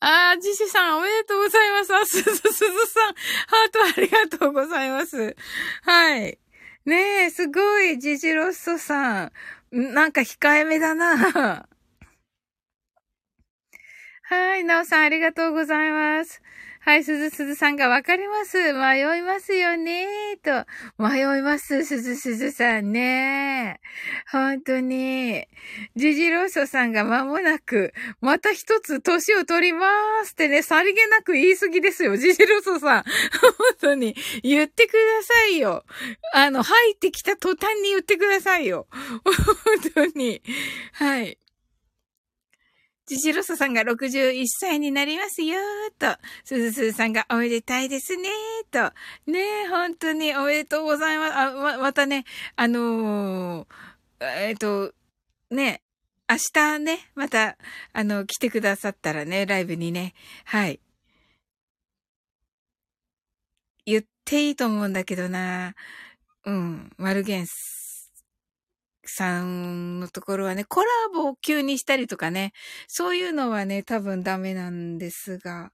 [0.00, 1.94] ああ、ジシさん、おめでとうございます。
[1.94, 2.52] あ、すず、すず
[2.86, 5.34] さん、ハートありがとうございます。
[5.82, 6.38] はい。
[6.84, 9.32] ねえ、すごい、ジジロッソさん。
[9.72, 11.66] なんか控えめだな。
[14.22, 16.42] はい、なおさん、ありがとうございます。
[16.86, 18.72] はい、すずすずさんがわかります。
[18.72, 20.06] 迷いますよね
[20.36, 20.64] と。
[21.02, 23.80] 迷います、すずすずさんね。
[24.30, 25.48] 本当に。
[25.96, 29.88] ジジローソさんが間もなく、また一つ年を取りま
[30.26, 32.16] すってね、さりげなく言い過ぎですよ。
[32.16, 33.02] ジジローソさん。
[33.02, 34.14] 本当に。
[34.44, 35.84] 言ってくださいよ。
[36.34, 38.86] あの、入ってきた途端に言ってくださいよ。
[39.24, 39.34] 本
[39.92, 40.40] 当に。
[40.92, 41.36] はい。
[43.06, 48.92] ジジロソさんが61歳になりますよーと、すずすずさんがおめでたいですねーと、
[49.30, 51.34] ねえ、本当におめでとうございます。
[51.36, 52.24] あ、ま、またね、
[52.56, 53.66] あのー、
[54.48, 54.92] えっ、ー、と、
[55.50, 55.82] ね、
[56.28, 57.56] 明日ね、また、
[57.92, 60.80] あの、来てくださったらね、ライブにね、はい。
[63.84, 65.76] 言っていいと思うんだけどな。
[66.44, 67.75] うん、マルゲンス
[69.06, 72.52] さんのところはね、コラボを急にしたりとかね、
[72.88, 75.70] そういうのはね、多分ダメなんですが、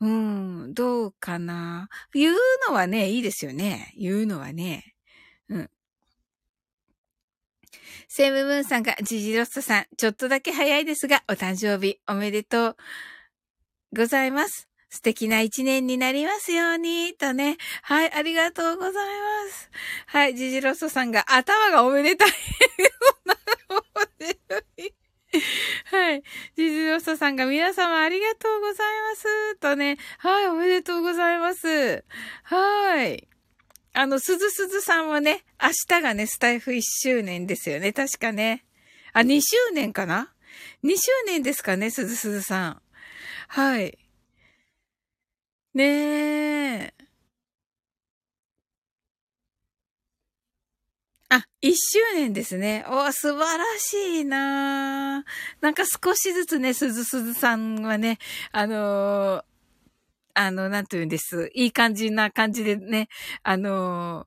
[0.00, 1.88] うん、どうかな。
[2.12, 2.36] 言う
[2.68, 3.92] のはね、いいですよね。
[3.96, 4.94] 言うのはね。
[5.48, 5.70] うん。
[8.08, 12.76] セムムーンさんが、ジジロストさん、ちょっとだけ早いですが、お誕生日おめでとう
[13.96, 14.73] ございます。
[14.94, 17.56] 素敵な一年になりますように、とね。
[17.82, 19.02] はい、ありがとうございま
[19.50, 19.68] す。
[20.06, 22.28] はい、ジジロソさんが頭がおめでたい。
[25.90, 26.22] はい。
[26.56, 29.56] ジジロソさんが皆様ありがとうございます。
[29.56, 29.98] とね。
[30.18, 32.04] はい、おめでとうございます。
[32.44, 33.26] はい。
[33.94, 37.92] あの、すずすずさんはね、明日がね、スタイフ1周年ですよね。
[37.92, 38.64] 確かね。
[39.12, 40.32] あ、2周年かな
[40.84, 42.82] ?2 周年ですかね、すずすずさん。
[43.48, 43.98] はい。
[45.74, 45.84] ね
[46.86, 46.94] え。
[51.30, 52.84] あ、一周年ですね。
[52.88, 55.24] お、素晴らしいな
[55.60, 58.18] なんか少しずつね、すずすずさんはね、
[58.52, 59.44] あのー、
[60.34, 61.50] あの、なんて言うんです。
[61.54, 63.08] いい感じな感じでね、
[63.42, 64.26] あの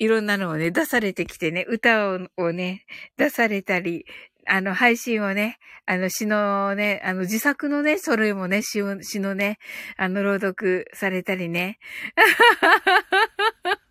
[0.00, 2.86] ー、いろんなのをね、出されてきてね、歌をね、
[3.18, 4.06] 出されたり、
[4.48, 9.58] あの、配信をね、あの、詩のね、あの、自作のね、書類もね、詩を、詩のね、
[9.96, 11.78] あの、朗読されたりね。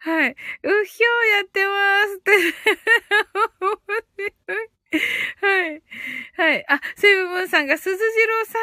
[0.00, 0.30] はい。
[0.30, 0.34] う
[0.84, 2.32] ひょうやってますって。
[5.46, 5.82] はい。
[6.36, 6.64] はい。
[6.68, 8.58] あ、セブブンさんが、鈴次郎さ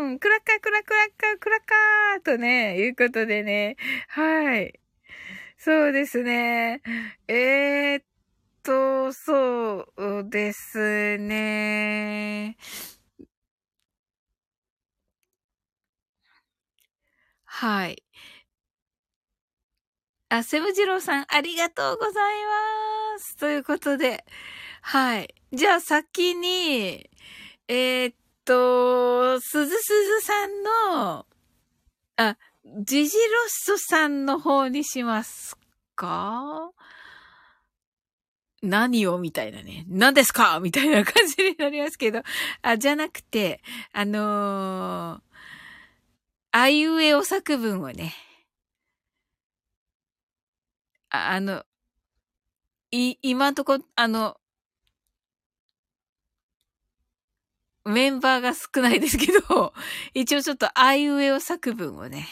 [0.00, 3.76] んクラッカークラッカークラッカークラッカーとね、いうことでね。
[4.08, 4.80] はい。
[5.58, 6.82] そうですね。
[7.28, 8.04] えー、っ
[8.64, 12.56] と、そうですね。
[17.44, 18.02] はい。
[20.28, 23.36] あ、セムジローさん、ありがとうございます。
[23.36, 24.24] ということで、
[24.82, 25.34] はい。
[25.52, 27.08] じゃあ先に、
[27.68, 31.26] えー、っと、すずすずさんの、
[32.16, 35.56] あ、ジジロッソさんの方にします
[35.94, 36.72] か？
[38.64, 39.84] 何をみたいなね。
[39.88, 42.22] 何ですかみたいな感じになりますけど。
[42.62, 43.62] あ、じゃなくて、
[43.92, 45.20] あのー、
[46.52, 48.14] あいうえお作文をね、
[51.10, 51.64] ああの、
[52.90, 54.36] い、今んとこ、あの、
[57.84, 59.74] メンバーが少ないですけど、
[60.14, 62.28] 一応ちょっとあいうえお作文をね、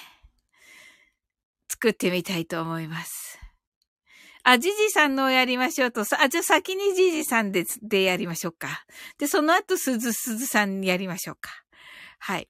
[1.68, 3.41] 作ってみたいと思います。
[4.44, 8.84] あ、ジジさんのをやりましょうと、さ、あ、じゃあ先にジジさんで、でやりましょうか。
[9.18, 11.50] で、その後、すずすずさんやりましょうか。
[12.18, 12.48] はい。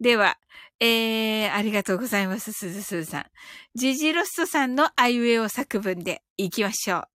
[0.00, 0.38] では、
[0.78, 3.26] えー、ありがとうございます、すずすずさん。
[3.74, 7.08] ジジロストさんのあいうえお作文で行きましょう。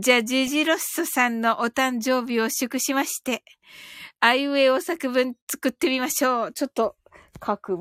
[0.00, 3.42] じゃあ、ジジロストさんのお誕生日を祝しまして、
[4.20, 6.52] あいうえお作文作ってみましょう。
[6.52, 6.96] ちょっと、
[7.44, 7.72] 書く、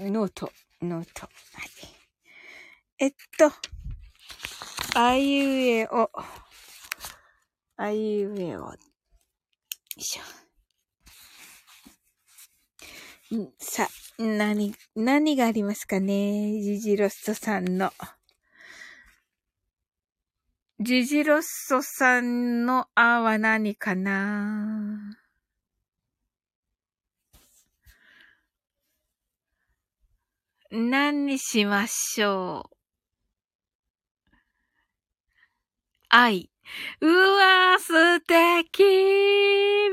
[0.00, 0.52] ノート、
[0.82, 1.22] ノート。
[1.22, 1.28] は
[1.62, 1.95] い。
[2.98, 3.52] えっと、
[4.98, 5.42] あいう
[5.82, 6.10] えお。
[7.76, 8.60] あいうえお。
[8.60, 8.74] よ
[9.98, 13.36] いしょ。
[13.36, 13.86] んさ、
[14.18, 16.58] 何、何がありますかね？
[16.62, 17.92] ジジロッソさんの。
[20.80, 25.18] ジジロッソさんのあは何かな？
[30.70, 32.75] 何にしましょう？
[36.08, 36.50] 愛。
[37.00, 38.82] うわー、素敵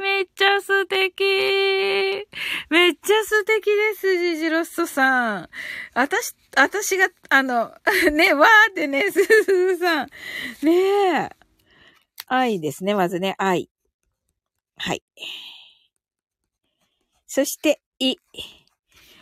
[0.02, 1.24] めっちゃ素敵
[2.70, 5.50] めっちゃ素敵です、ジジロストさん。
[5.94, 7.74] あたし、あたしが、あの、
[8.12, 10.10] ね、わーってね、すずすさん。
[10.64, 11.30] ねえ。
[12.28, 13.70] 愛ですね、まずね、愛。
[14.78, 15.04] はい。
[17.28, 18.16] そして、い。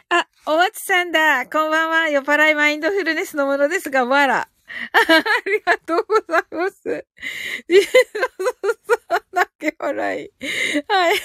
[0.09, 1.45] あ、お松さんだ。
[1.45, 2.09] こんばんは。
[2.09, 4.49] 酔っ払いマインドフルネスのものですが、わら。
[4.93, 4.99] あ
[5.45, 7.05] りがとうございます。
[7.67, 7.81] ジー
[9.09, 10.31] さんだけ笑い。
[10.87, 11.15] はい。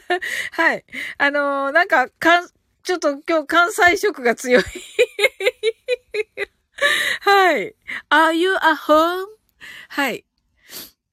[0.52, 0.84] はい。
[1.18, 2.48] あのー、なんか、かん、
[2.82, 4.62] ちょっと今日関西色が強い。
[7.20, 7.74] はい。
[8.10, 9.26] Are you a home?
[9.88, 10.24] はい。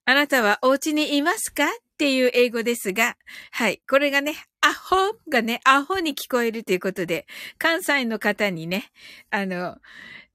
[0.06, 1.66] あなたはお家にいますか？
[1.66, 3.18] っていう英語ですが、
[3.52, 3.82] はい。
[3.90, 4.96] これがね、アホ
[5.30, 7.26] がね、アホに聞こえるということで、
[7.58, 8.92] 関西の方にね、
[9.32, 9.78] あの、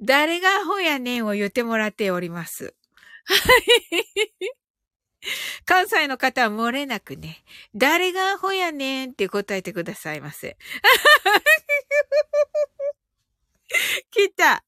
[0.03, 2.75] 誰がアホやねんを言ってもらっております。
[3.25, 4.53] はい。
[5.65, 7.45] 関西の方は漏れなくね、
[7.75, 10.57] 誰がアホやねんって答えてくださいませ。
[14.11, 14.65] 来た。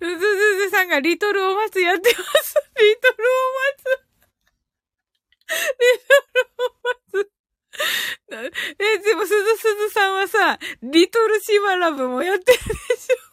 [0.00, 2.54] ずずずさんがリトルお松やってます。
[2.80, 4.08] リトルお松。
[5.78, 7.30] リトルお松。
[8.78, 12.64] え、でもすずすずさんはさ、リトルシバラブもやってるで
[12.96, 13.27] しょ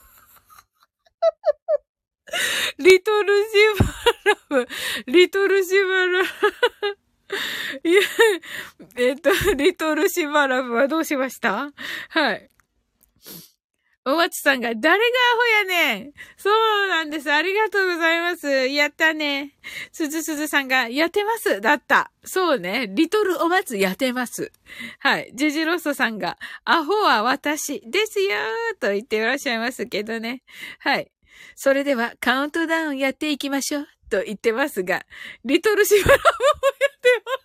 [2.80, 3.50] リトルシ
[3.80, 3.86] バ
[4.32, 4.68] ラブ、
[5.12, 6.24] リトルシバラ
[7.84, 11.72] ブ、えっと、リトルシバラブはどうしました？
[12.10, 12.50] はい。
[14.08, 15.00] お松さんが、誰がア
[15.64, 17.32] ホやねんそうなんです。
[17.32, 18.48] ありがとうございます。
[18.68, 19.56] やったね。
[19.92, 21.60] すずすずさんが、やってます。
[21.60, 22.12] だった。
[22.24, 22.86] そうね。
[22.88, 24.52] リトルお松やってます。
[25.00, 25.32] はい。
[25.34, 30.44] ジジロストさんが、アホは私ですよーと言っていらっしゃいますけどね。
[30.78, 31.12] はい。
[31.56, 33.88] それではカウントダウンやっていきましょう。
[34.10, 35.06] と言ってますが、
[35.44, 36.22] リトルシバラもやっ
[37.02, 37.36] てます。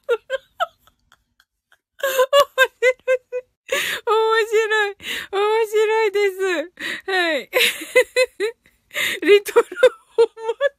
[4.07, 4.93] 面白い。
[4.93, 4.97] 面白い
[5.32, 6.72] 面白いです。
[7.11, 7.51] はい。
[9.22, 9.74] リトルを待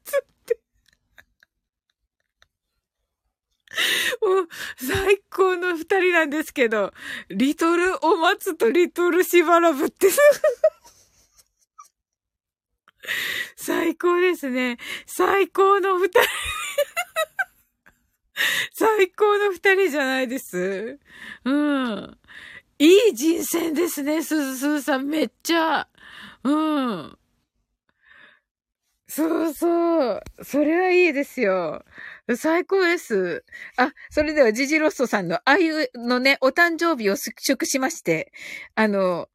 [0.04, 0.60] つって。
[4.22, 6.94] もう、最高の二人なんですけど、
[7.30, 10.10] リトルお松とリトルしばらぶって
[13.56, 14.78] 最高ですね。
[15.06, 16.20] 最高の二人
[18.74, 21.00] 最高の二人じゃないです。
[21.46, 22.18] うん。
[22.80, 25.08] いい人選ですね、すずすずさん。
[25.08, 25.88] めっちゃ。
[26.44, 27.18] うん。
[29.08, 30.22] そうそう。
[30.42, 31.84] それはいいですよ。
[32.38, 33.44] 最高です。
[33.76, 38.32] あ、それではジジロストさんのあゆのね、お誕生日を祝しまして、
[38.74, 39.28] あの、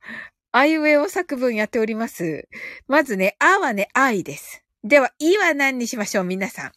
[0.58, 2.48] あいうえお作文やっております。
[2.88, 4.64] まずね、あはね、愛です。
[4.82, 6.72] では、いは何にしましょう、皆さん。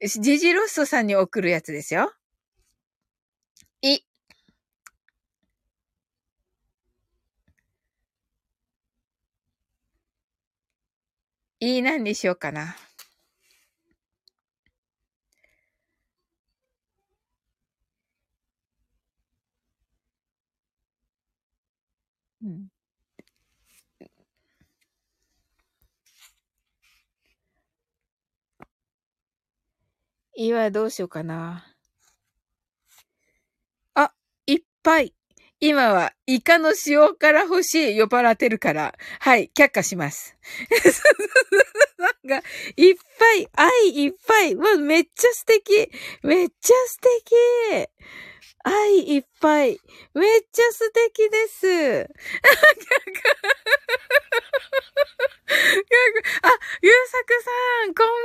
[0.00, 2.10] ジジロッソさんに送るやつですよ。
[11.60, 12.76] いい何にしようかな。
[22.44, 22.68] うん。
[30.36, 31.64] いはどうしようかな。
[33.94, 34.12] あ、
[34.46, 35.14] いっぱい。
[35.60, 40.36] 今はイカの塩辛欲しい酔っ払ってるから、はい、却下します。
[42.26, 42.42] が、
[42.76, 44.56] いっぱい、愛いっぱい。
[44.56, 45.90] わ、めっちゃ素敵。
[46.22, 47.88] めっちゃ素敵。
[48.64, 49.78] 愛いっぱい。
[50.14, 51.66] めっちゃ素敵です。
[56.42, 56.48] あ、
[56.82, 58.16] ゆうさくさん、こんばん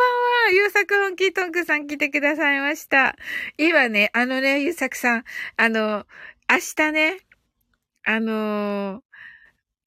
[0.47, 0.51] は。
[0.53, 3.17] ゆうさく本気トンクさん来てくださいました。
[3.57, 5.23] 今ね、あのね、ゆうさくさん、
[5.57, 6.05] あの、
[6.49, 7.17] 明日ね、
[8.05, 9.08] あのー、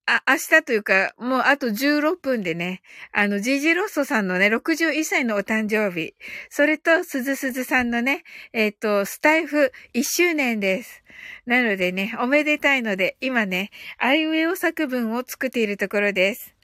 [0.07, 2.83] あ、明日というか、もうあと16分でね、
[3.13, 6.15] あの、ジジロッソさんのね、61歳のお誕生日、
[6.51, 11.05] それと、すずすずさんのね、えっ、ー、と、スタイフ1周年です。
[11.47, 16.55] なのでね、おめでたいので、今ね、アイウェオ作文を作っているところです。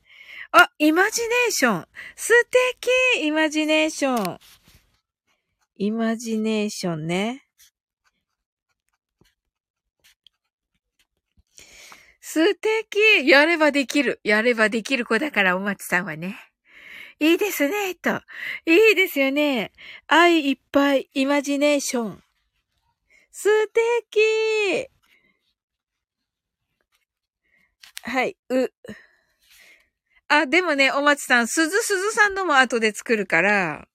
[0.51, 2.33] あ、イマジネーション素
[3.15, 4.39] 敵イマジネーション
[5.77, 7.48] イマジネーションね。
[12.31, 16.37] 素敵やればできるやればできる子だから、お松さんはね。
[17.21, 18.21] いいですね、と。
[18.67, 19.73] いいですよね。
[20.09, 22.23] 愛いっぱい、イマジネーション。
[23.31, 24.91] 素敵
[28.03, 28.73] はい、う。
[30.29, 33.89] あ、でもね、お松さん、鈴鈴さんのも後で作るから、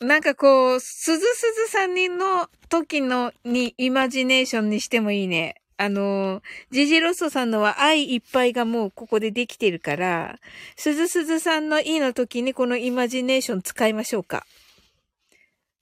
[0.00, 5.62] なんかこう、鈴鈴さんの時のにイマジネーションにしてもいいね。
[5.80, 10.40] あの、ジジロッソさんのは愛いっぱいがもうここでできてるから、
[10.76, 14.44] すずすずさんの E の時にこのイマジネーション使いましょうか。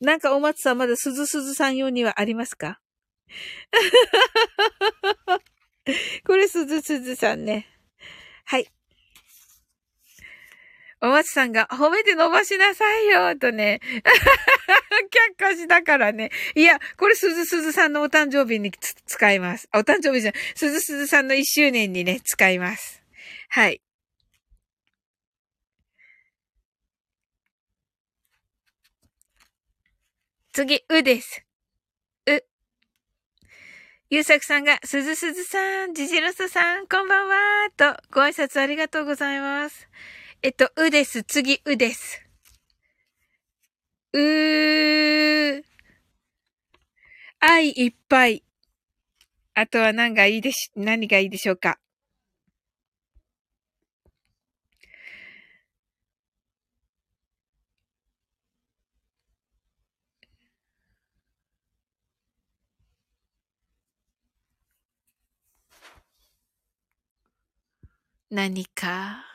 [0.01, 2.79] なんかお松さんまだすずすずさん用にはありますか？
[6.27, 7.67] これすずすずさんね。
[8.45, 8.69] はい。
[11.01, 13.81] お松さんが褒めて伸ばしなさいよ、とね。
[15.37, 16.31] 却下したからね。
[16.55, 18.73] いや、これすずすずさんのお誕生日に
[19.07, 19.69] 使います。
[19.75, 20.35] お誕生日じゃん。
[20.55, 23.03] すずすずさんの一周年にね、使います。
[23.51, 23.83] はい。
[30.53, 31.45] 次、うです。
[32.27, 32.43] う。
[34.09, 39.87] ゆうさくさんが、すずすずさん、じじろすさん、こんばんは、と、ご挨拶ありがとうございます。
[40.43, 41.23] えっと、うです。
[41.25, 42.23] 次、うです。
[44.13, 45.63] うー。
[47.41, 48.43] 愛いっぱい。
[49.55, 51.79] あとは何がいいでし、何がいいでしょうか？
[68.31, 69.26] 何か？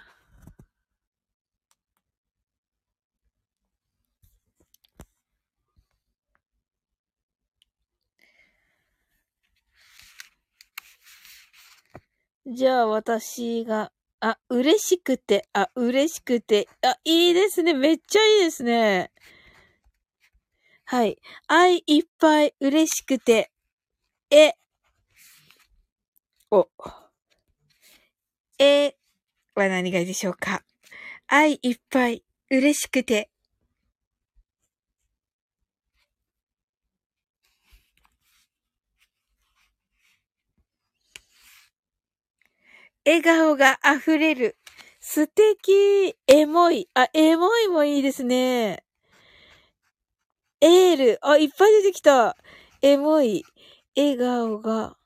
[12.54, 17.74] じゃあ私が、あ、嬉しくて、あ、嬉しくて、あ、いいですね。
[17.74, 19.10] めっちゃいいですね。
[20.84, 21.18] はい。
[21.48, 23.52] 愛いっぱい嬉しくて、
[24.30, 24.52] え、
[26.52, 26.68] お、
[28.60, 28.98] え
[29.56, 30.62] は何がいいでしょうか
[31.28, 33.31] 愛いっぱい嬉しくて、
[43.06, 44.58] 笑顔が溢れる。
[45.00, 46.16] 素敵。
[46.28, 46.88] エモい。
[46.94, 48.84] あ、エモいもいいですね。
[50.62, 51.20] エール。
[51.22, 52.38] あ、いっぱい出てきた。
[52.84, 53.44] エモい。
[53.96, 54.98] 笑顔が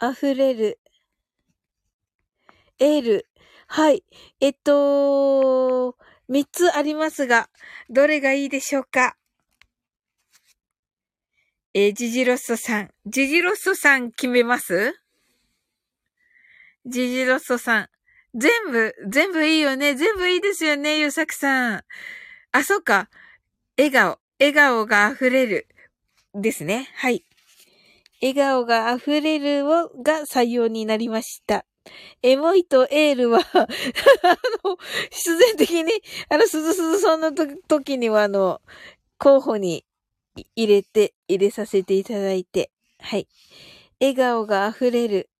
[0.00, 0.80] 溢れる。
[2.78, 3.28] エール。
[3.66, 4.02] はい。
[4.40, 5.96] えっと、
[6.28, 7.50] 三つありますが、
[7.90, 9.16] どれがいいでしょうか？
[11.76, 12.90] えー、ジジロッソさん。
[13.04, 14.94] ジジロッソさん決めます？
[16.86, 17.88] ジジロッソさん。
[18.32, 19.96] 全部、全部いいよね。
[19.96, 21.84] 全部いいですよね、ゆうさくさん。
[22.52, 23.10] あ、そっか。
[23.76, 25.66] 笑顔、笑顔が溢れる。
[26.32, 26.90] ですね。
[26.94, 27.24] はい。
[28.22, 31.66] 笑顔が溢れるを、が採用になりました。
[32.22, 33.66] エモいとエールは あ
[34.64, 34.78] の、
[35.10, 35.90] 必然的に、
[36.28, 38.62] あの、すずすずさんの時には、あの、
[39.18, 39.84] 候補に
[40.56, 42.70] 入れて、入れさせていただいて、
[43.00, 43.28] はい。
[44.00, 45.30] 笑顔が溢れる。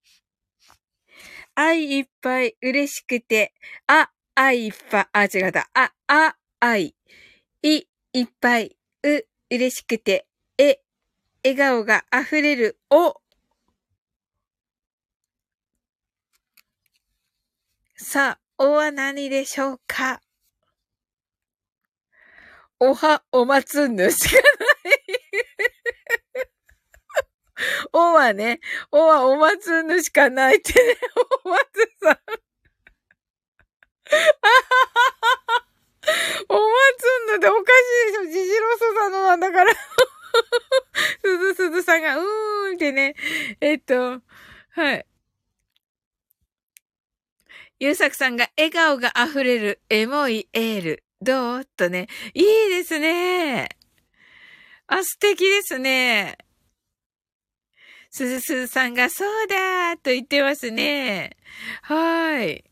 [1.56, 3.54] 愛いっぱい嬉しくて、
[3.86, 5.68] あ、愛いっぱい、あ、違った。
[5.74, 6.94] あ、あ、愛、
[7.62, 9.20] い、いっぱい、う、
[9.50, 10.26] 嬉しくて、
[10.58, 10.80] え、
[11.44, 13.20] 笑顔が溢れる、お。
[17.96, 20.23] さあ、おは何でしょうか？
[22.86, 24.36] おは、おまつんぬしか？
[24.36, 24.40] な
[24.92, 24.98] い
[27.94, 28.60] おはね、
[28.92, 30.98] おはおまつんぬしかないってね、
[31.44, 32.18] おまつさん。
[36.50, 36.60] おま
[36.98, 39.72] つんぬっておかしいでしょジジロソさんのなんだから。
[41.24, 43.14] すずすずさんが、うーんってね。
[43.62, 44.20] えっと、
[44.72, 45.06] はい。
[47.80, 51.03] ゆうさくさんが笑顔が溢れるエモいエール。
[51.20, 52.08] どうとね。
[52.34, 53.68] いいですね。
[54.86, 56.36] あ、素敵ですね。
[58.10, 61.36] すずすずさんがそうだと言ってますね。
[61.82, 62.64] はい。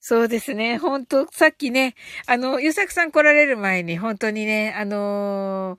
[0.00, 0.78] そうですね。
[0.78, 1.94] 本当さっきね、
[2.26, 5.76] あの、ゆさくさん来られる前に、本当にね、あの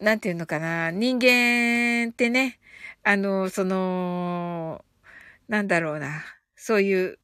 [0.00, 2.58] ー、なんていうのかな、人間ってね、
[3.04, 4.84] あの、その、
[5.48, 6.24] なんだろうな、
[6.56, 7.18] そういう、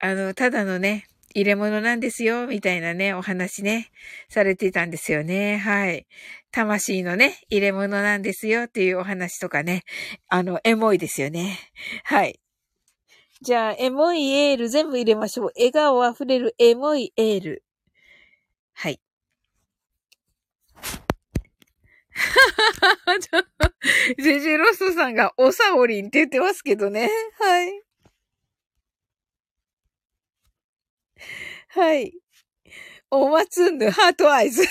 [0.00, 3.90] あの、ただのね、入れ物なんですよ、みたいなね、お話ね、
[4.28, 5.58] されてたんですよね。
[5.58, 6.06] はい。
[6.50, 9.84] 魂のね、入れ物なんですよっていうお話とかね、
[10.28, 11.58] あの、エモいですよね。
[12.04, 12.40] はい。
[13.42, 15.52] じゃあ、エモいエール全部入れましょう。
[15.56, 17.64] 笑顔あふれるエモいエール。
[18.74, 19.00] はい。
[23.20, 23.72] ちょっと、
[24.22, 27.08] ジェジェロストさんがおさおりんって言ってますけどね。
[27.38, 27.89] はい。
[31.68, 32.12] はい。
[33.10, 34.62] おまつんぬ、ハートアイズ。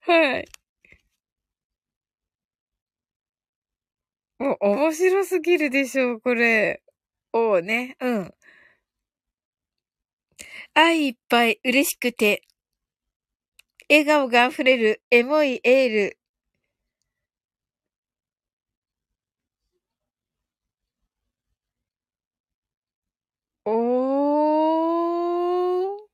[0.00, 0.48] はい。
[4.38, 6.82] もう面白すぎるでしょう、これ。
[7.32, 7.96] おうね。
[8.00, 8.34] うん。
[10.74, 12.42] 愛いっぱい嬉しくて、
[13.88, 16.18] 笑顔が溢れるエモいエール。
[23.66, 26.06] おー。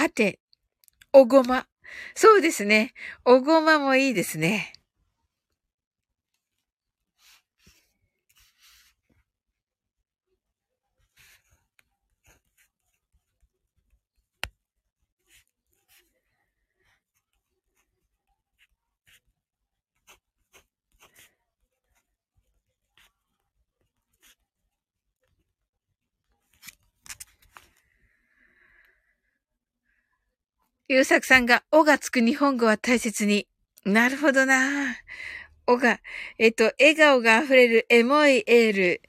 [0.00, 0.38] はて、
[1.12, 1.66] おごま。
[2.14, 2.94] そうですね。
[3.26, 4.72] おごまもいいですね。
[30.92, 33.46] ゆうさくさんが、おがつく日本語は大切に。
[33.84, 34.96] なるほどな。
[35.68, 36.00] おが、
[36.36, 39.00] えっと、笑顔が溢れるエモいエール。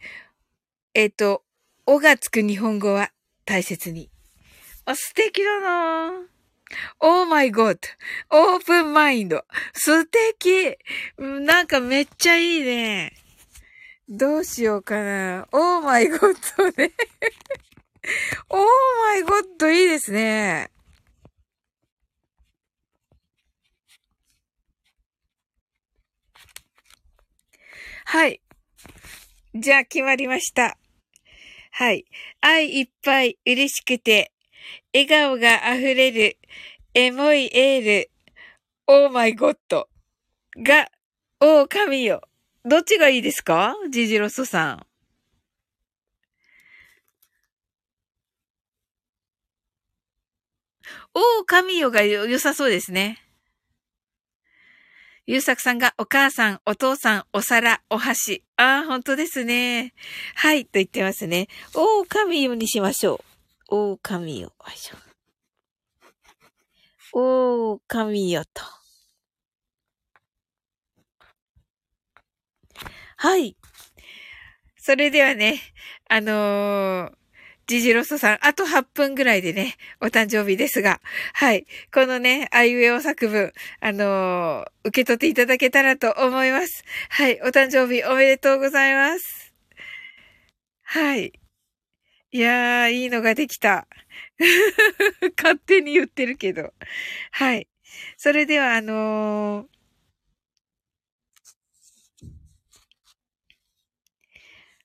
[0.94, 1.42] えっと、
[1.88, 3.10] おがつく日本語は
[3.46, 4.12] 大切に。
[4.86, 6.22] あ、素敵だな
[7.00, 7.80] オーマイゴッ
[8.30, 8.54] ド。
[8.54, 9.44] オープンマインド。
[9.74, 10.78] 素敵。
[11.18, 13.14] なんかめっちゃいいね。
[14.08, 15.48] どうしようかな。
[15.52, 16.20] オーマイゴッ
[16.58, 16.92] ドね。
[18.50, 18.66] オー
[19.04, 20.70] マイゴッドいいですね。
[28.12, 28.42] はい。
[29.56, 30.78] じゃあ決まりました。
[31.72, 32.04] はい。
[32.42, 34.34] 愛いっぱい嬉しくて、
[34.94, 36.38] 笑顔が溢れる、
[36.94, 38.12] エモいエール、
[38.88, 39.88] オーマイゴッド
[40.58, 40.90] が、
[41.40, 42.22] おー神よ。
[42.66, 43.76] どっちがいいですか？
[43.90, 44.86] ジジロソさん。
[51.14, 53.20] おー神よが良さそうですね。
[55.32, 58.44] ゆうさくさんがお母さん、お父さん、お皿、お箸。
[58.58, 59.94] ああ、本当ですね。
[60.36, 61.48] はい、と言ってますね。
[61.74, 63.24] おー、神よにしましょ
[63.70, 63.76] う。
[63.94, 64.48] おー、神よ。
[64.48, 64.98] よいしょ。
[67.14, 68.62] おー、神よと。
[73.16, 73.56] はい。
[74.76, 75.62] それではね、
[76.10, 77.21] あのー、
[77.72, 81.00] ジジロソさん、あと8分ぐらいでね、お誕生日ですが、
[81.34, 81.66] はい。
[81.94, 86.84] このね、あいうえお作文、あのー、受け取っていただけたらと思います。
[87.10, 87.40] はい。
[87.44, 89.54] お誕生日おめでとうございます。
[90.84, 91.32] はい。
[92.32, 93.88] いやー、いいのができた。
[95.42, 96.74] 勝手に言ってるけど。
[97.32, 97.70] はい。
[98.18, 99.81] それでは、あのー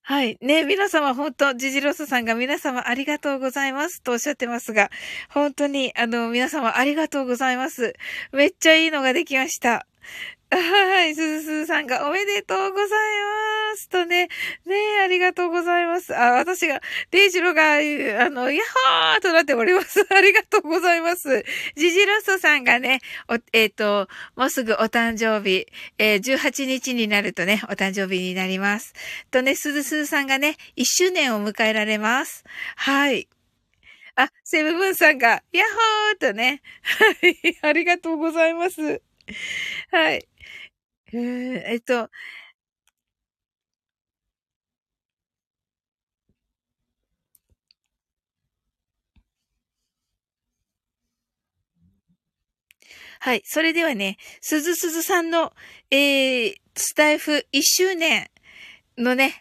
[0.08, 0.38] はい。
[0.40, 4.88] ね、皆様、本当ジジロスさんが皆様ありがとうございますとおっしゃってますが、
[5.30, 7.92] 本当に、あの、皆様ありがとうございます。
[8.32, 9.84] めっちゃいいのができました。
[10.48, 14.28] はい、すずすずさんがおめでとうございますとね、
[14.64, 16.16] ねありがとうございます。
[16.16, 16.80] あ、私が、
[17.10, 17.76] デイジロが、あ
[18.30, 18.64] の、ヤッ
[19.12, 20.06] ホーとなっております。
[20.14, 21.44] ありがとうございます。
[21.74, 23.00] ジジロストさんがね、
[23.52, 25.66] えっ、ー、と、もうすぐお誕生日、
[25.98, 28.94] えー、18日になるとね、お誕生日になります。
[29.32, 32.44] とね、すずすずさんがね、1周年を迎えられます。
[32.76, 33.28] はい。
[34.14, 39.02] あ、セブブンさんが、ヤッホーとね、はい、ありがとうございます。
[39.90, 40.26] はい。
[41.12, 42.10] え、っと、
[53.20, 53.42] はい。
[53.44, 55.52] それではね、すずすずさんの、
[55.90, 58.28] えー、スタイフ1周年
[58.98, 59.40] のね、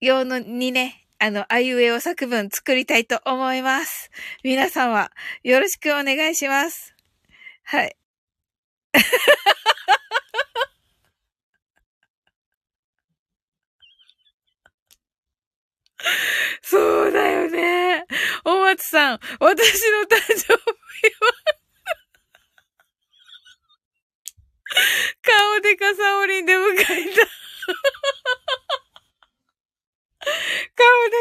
[0.00, 4.10] 用のにね、あの、あいうえお作文作りたいと思います。
[4.44, 5.10] 皆様、
[5.42, 6.94] よろしくお願いします。
[7.64, 7.96] はい。
[16.62, 18.06] そうだよね。
[18.44, 20.56] お松さん、私の誕生日は
[25.22, 27.04] 顔でかさおりんで迎えた顔で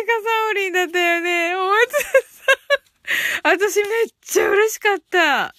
[0.06, 1.56] かさおりんだったよね。
[1.56, 2.82] お松さん。
[3.44, 5.54] 私めっちゃ嬉しかった。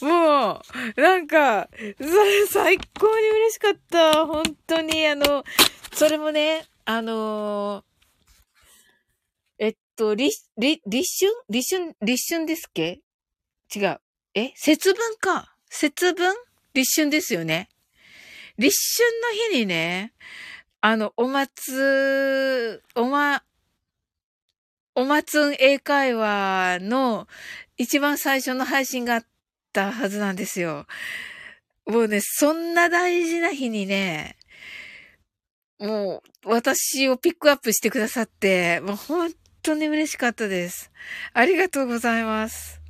[0.00, 0.62] も
[0.96, 1.68] う、なんか、
[2.48, 4.26] 最高に嬉しかった。
[4.26, 5.44] 本当に、あの、
[5.92, 7.93] それもね、あのー
[9.96, 11.32] と、立、立、立春？
[11.48, 13.00] 立春、立春ですっけ？
[13.74, 14.00] 違う。
[14.34, 14.52] え？
[14.56, 15.54] 節分か。
[15.68, 16.34] 節分？
[16.74, 17.68] 立春ですよね。
[18.58, 20.12] 立春の日にね、
[20.80, 23.42] あの、お松、おま、
[24.94, 27.26] お松ん英会話の
[27.76, 29.26] 一番最初の配信があっ
[29.72, 30.86] たはずなんですよ。
[31.86, 34.36] もうね、そんな大事な日にね、
[35.80, 39.32] もう、私をピックアップしてくださって、もう本
[39.64, 40.90] 当に嬉しかったです。
[41.32, 42.80] ありがとうございます。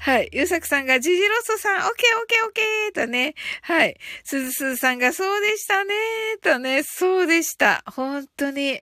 [0.00, 0.28] はい。
[0.32, 3.34] ゆうさくさんが、ジジロッソさん、オッケーオッケーオッケーとね。
[3.62, 3.96] はい。
[4.22, 5.94] すずすずさんが、そうでしたね
[6.40, 6.82] とね。
[6.84, 7.82] そうでした。
[7.86, 8.80] 本当に。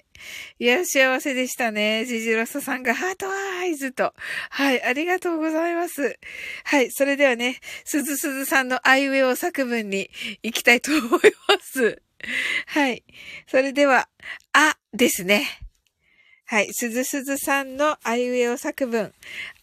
[0.59, 2.05] いや、幸せでしたね。
[2.05, 4.13] ジジロッソさんが、ハートアイズと。
[4.51, 4.83] はい。
[4.83, 6.19] ありがとうございます。
[6.65, 6.91] はい。
[6.91, 10.11] それではね、すずすずさんのアイウェオ作文に
[10.43, 12.03] 行きたいと思います。
[12.67, 13.05] はい。
[13.47, 14.09] それでは、
[14.53, 15.66] あですね。
[16.49, 16.73] はい。
[16.73, 19.13] すずすずさんのあいうえお作文。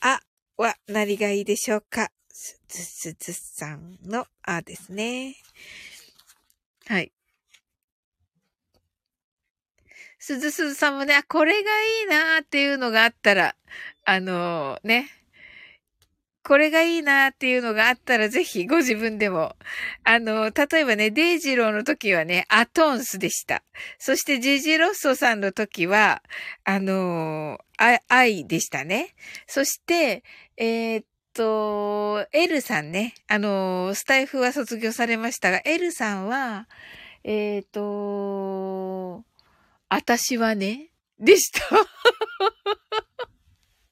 [0.01, 0.19] あ
[0.57, 2.11] は何がいいでしょうか？
[2.29, 5.35] すずすずさんのあですね。
[6.87, 7.13] はい。
[10.19, 13.55] すずすずさんもね、これがいいなーっていうのがあったら、
[14.05, 15.09] あのー、ね、
[16.43, 19.55] これがいいなっていうのがあったらぜひご自分でも。
[20.03, 23.63] あの、例えばね、デイジローの時はね、アトンスでした。
[23.97, 26.21] そしてジジロッソさんの時は、
[26.65, 29.15] あの、アイでしたね。
[29.47, 30.23] そして、
[30.57, 36.67] えー、っと、エルさんね、あの、スタイフは卒業されましたが、エルさんは、
[37.23, 39.23] え、っと、
[39.87, 40.89] 私はね、
[41.19, 41.61] でした。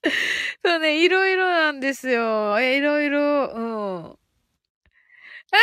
[0.65, 2.59] そうね、いろいろなんですよ。
[2.61, 3.19] いろいろ、
[3.53, 3.59] う
[4.13, 4.17] ん。
[5.53, 5.59] ああ、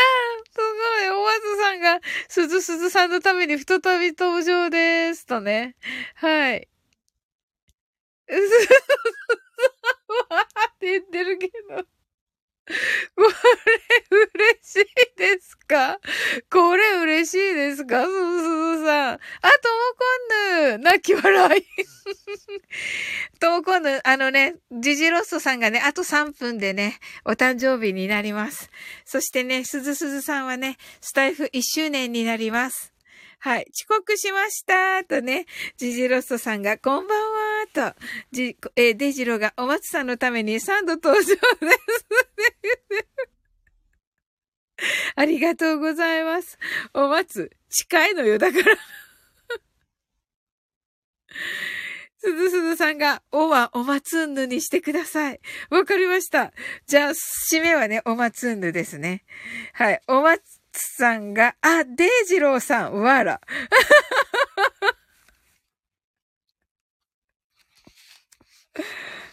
[0.51, 1.09] すごい。
[1.11, 5.26] おわずさんが、すずすずさんのために再び登場です。
[5.26, 5.76] とね。
[6.14, 6.68] はい。
[8.30, 8.74] うずすずさ
[10.34, 10.43] んは
[10.74, 11.84] って言ってるけど。
[13.16, 14.18] これ
[14.60, 15.98] 嬉しいですか？
[16.50, 18.04] これ嬉しいですか？
[18.04, 19.14] すずさん。
[19.14, 19.20] あ、とも
[19.96, 21.64] こんぬ泣き笑い。
[23.40, 28.70] ともこんぬ、あのね、ジジロッソさんがね、あと3分でね、お誕生日になります。
[29.04, 32.92] そしてね、すずすずさんはね、スタイフ1周年になります。
[33.41, 33.66] はい。
[33.72, 38.01] 遅刻しましたとね、ジジロストさんが、こんばんはと、
[38.32, 41.36] じ、えデジロがお松さんのために3度登場です。
[45.16, 46.59] ありがとうございます。
[46.95, 48.76] お松、近いのよ、だから
[52.20, 55.41] すずすずさんが、おはおまつんぬにしてください。
[55.70, 56.53] わかりました。
[56.86, 59.24] じゃあ、締めはね、おまつんぬですね。
[59.72, 60.01] はい。
[60.09, 63.40] おまつさんが、あ、デイジローさん、わら。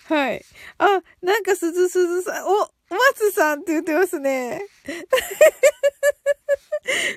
[0.08, 0.46] はい。
[0.78, 4.62] あ、なんかすずすずさん、お、松さんって言ってますね。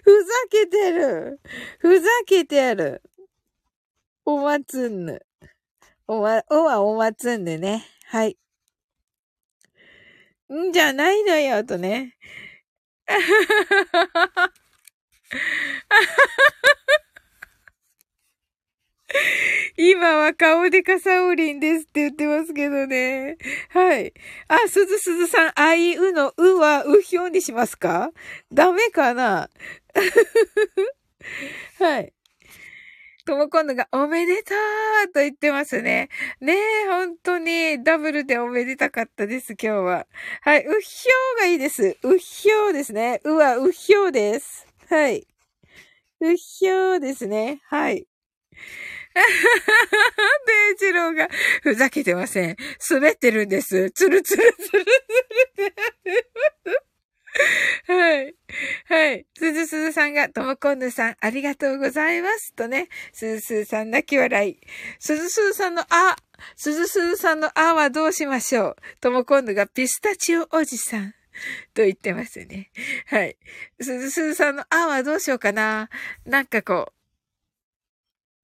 [0.02, 1.40] ふざけてる。
[1.78, 3.02] ふざけてる。
[4.24, 5.22] おまつんぬ。
[6.06, 7.86] おわ、おはおまつんぬね。
[8.06, 8.38] はい。
[10.52, 12.16] んじゃないのよ、とね。
[19.76, 23.36] 今は顔でかさおりんですって言ってますけどね。
[23.70, 24.12] はい。
[24.48, 28.10] あ、すずすずさん、あいうの、うはうひょうにしますか？
[28.52, 29.48] ダメかな？
[31.78, 32.12] はい。
[33.28, 34.54] とも今度がおめでと
[35.06, 36.08] うと言ってますね。
[36.40, 40.06] ねえ、本当にダブルでおめでたかったです、今日は。
[40.40, 41.98] はい、うっひょうがいいです。
[42.02, 43.20] うっひょうですね。
[43.24, 44.66] うはうっひょうです。
[44.88, 45.26] はい。
[46.20, 47.60] うっひょうですね。
[47.66, 48.06] はい。
[49.14, 49.20] デ
[50.74, 51.28] イジローが
[51.62, 52.56] ふざけてません。
[52.88, 53.90] 滑ってるんです。
[53.90, 54.86] つるつるつる
[56.64, 56.87] つる
[57.86, 58.34] はい。
[58.86, 59.26] はい。
[59.36, 62.52] すずすずさんが、ともこんぬさん、ありがとうございます。
[62.54, 64.58] とね、すずすずさん泣き笑い。
[64.98, 66.16] すずすずさんのあ、
[66.56, 68.76] すずすずさんのあはどうしましょう。
[69.00, 71.14] ともこんぬがピスタチオおじさん。
[71.72, 72.70] と言ってますね。
[73.06, 73.36] はい。
[73.80, 75.88] すずすずさんのあはどうしようかな。
[76.26, 76.92] なんかこ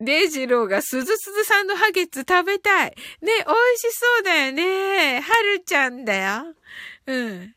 [0.00, 2.90] う、デイジローがすずすずさんのハゲツ食べたい。
[2.90, 3.36] ね、美味
[3.78, 5.20] しそうだよね。
[5.20, 6.54] はるちゃんだよ。
[7.06, 7.54] うん。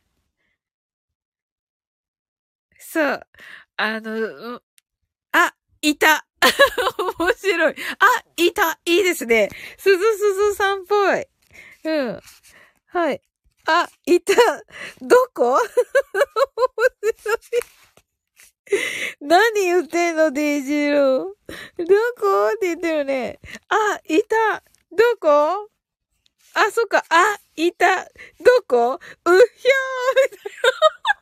[2.90, 3.22] そう。
[3.76, 4.62] あの、
[5.34, 6.26] あ、いた。
[7.20, 7.76] 面白い。
[8.00, 8.80] あ、いた。
[8.86, 9.50] いいですね。
[9.78, 11.28] すずすずさんっぽい。
[11.84, 12.22] うん。
[12.88, 13.22] はい。
[13.66, 14.34] あ、いた。
[15.02, 15.60] どこ？
[15.60, 15.62] 面
[17.18, 17.38] 白い。
[19.20, 21.06] 何言ってんの、デイジロー。
[21.26, 21.34] ど
[22.18, 22.48] こ？
[22.56, 23.42] って言ってるね。
[23.68, 24.64] あ、いた。
[24.92, 25.70] どこ？
[26.54, 27.04] あ、そっか。
[27.10, 28.06] あ、いた。
[28.06, 28.10] ど
[28.66, 28.94] こ？
[28.94, 29.40] うひょー
[30.32, 30.54] みたい
[31.12, 31.17] な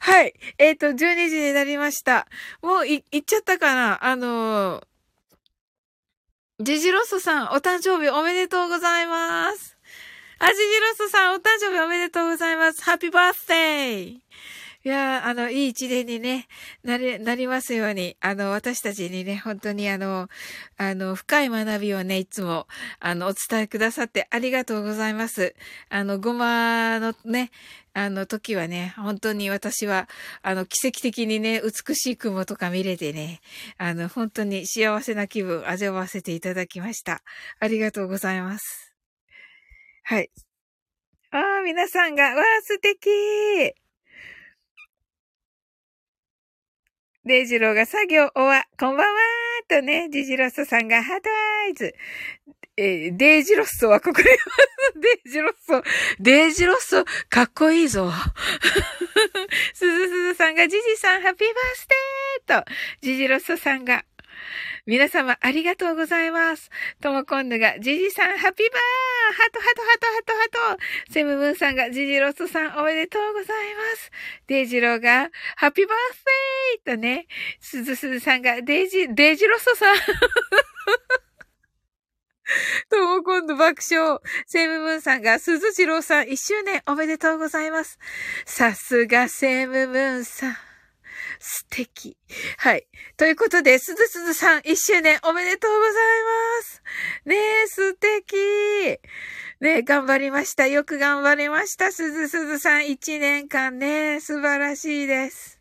[0.00, 0.34] はい。
[0.58, 2.26] えっ、ー、と、12時になりました。
[2.62, 4.04] もう、い、行っちゃったかな？
[4.04, 4.84] あのー、
[6.60, 9.76] ジジロッソさん、お誕生日おめでとうございます。
[10.38, 12.82] あ、ジジロッソさん、お誕生日おめでとうございます。
[12.82, 14.20] ハッピーバースデー
[14.86, 16.46] いやーあの、いい一年にね、
[16.84, 20.28] なれ、なりますように、あの、私たちにね、本当にあの、
[20.76, 22.68] あの、深い学びをね、いつも、
[23.00, 25.56] あの、お伝えくださってありがとうございます。
[25.88, 27.50] あの、ごまのね、
[27.98, 30.06] あの時はね、本当に私は、
[30.42, 33.40] あの、奇跡的にね、美しい雲とか見れてね、
[33.78, 37.22] あの、本当に幸せな気分味わわせていただきました。
[37.58, 38.94] ありがとうございます。
[40.02, 40.30] はい。
[41.30, 43.08] ああ、皆さんが、わあ、素敵
[47.24, 51.30] デイジローが作業終わ、こんばんはーとね、ジジロッソさんが heart
[51.64, 51.94] eyes。
[52.78, 55.00] えー、デイジロッソはここにいます。
[55.00, 55.82] デイジロッソ。
[56.20, 58.10] デイジロッソ、かっこいいぞ。
[59.72, 61.88] すずすずさんがジジさん、ハッピーバース
[62.46, 62.70] デーと、
[63.00, 64.04] ジジロッソさんが、
[64.84, 66.70] 皆様ありがとうございます。
[67.00, 68.80] ともこんぬが、ジジさん、ハッピーバー
[69.32, 74.10] ハトハトハトハトハトセムムーンさんが、ジジロスさん、おめでとうございます。
[74.48, 76.24] デイジローが、ハッピーバース
[76.84, 77.26] デーとね、
[77.58, 79.96] すずすずさんが、デイジ、デイジロスさん。
[82.90, 84.18] とも今度爆笑。
[84.46, 87.98] セムムーンさんが、鈴次郎さん1周年おめでとうございます。
[88.44, 90.56] さすがセムムーンさん。
[91.38, 92.16] 素敵。
[92.58, 92.86] はい。
[93.16, 95.92] ということで、すずすずさん、一周年おめでとうござい
[96.58, 96.82] ます。
[97.24, 98.36] ねえ、素敵。
[99.60, 100.66] ねえ、頑張りました。
[100.66, 101.92] よく頑張りました。
[101.92, 105.55] すずすずさん、一年間ね、素晴らしいです。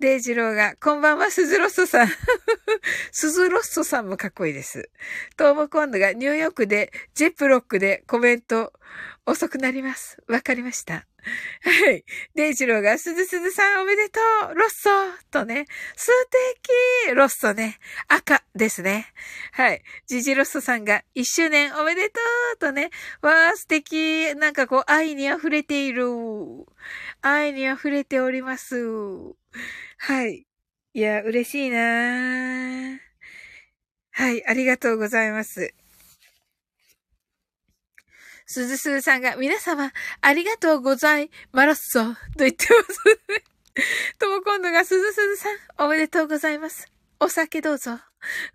[0.00, 2.08] デイジローが、こんばんは、スズロッソさん。
[3.12, 4.90] スズロッソさんもかっこいいです。
[5.36, 8.72] トーモコンドがニューヨークで、ジェップロックでコメント、
[9.26, 10.22] 遅くなります。
[10.28, 11.06] わかりました。
[11.62, 12.04] はい。
[12.34, 14.20] デイジローが、すずすずさんおめでと
[14.50, 14.90] うロッソ
[15.30, 15.64] とね、
[15.96, 16.10] 素
[17.06, 17.78] 敵ロッソね、
[18.08, 19.06] 赤ですね。
[19.52, 19.82] はい。
[20.06, 22.20] ジジロッソさんが、一周年おめでと
[22.54, 22.90] うとね、
[23.22, 26.04] わー素敵なんかこう、愛に溢れている。
[27.22, 28.76] 愛に溢れております。
[29.98, 30.46] はい。
[30.92, 33.00] いや、嬉しいな
[34.12, 35.74] はい、ありがとうございます。
[38.46, 41.92] すずすずさんが、皆様、ありがとうございます。
[41.92, 43.00] と言ってます。
[44.18, 46.86] とも今度が、すずすずさん、おめでとうございます。
[47.20, 47.98] お酒どうぞ。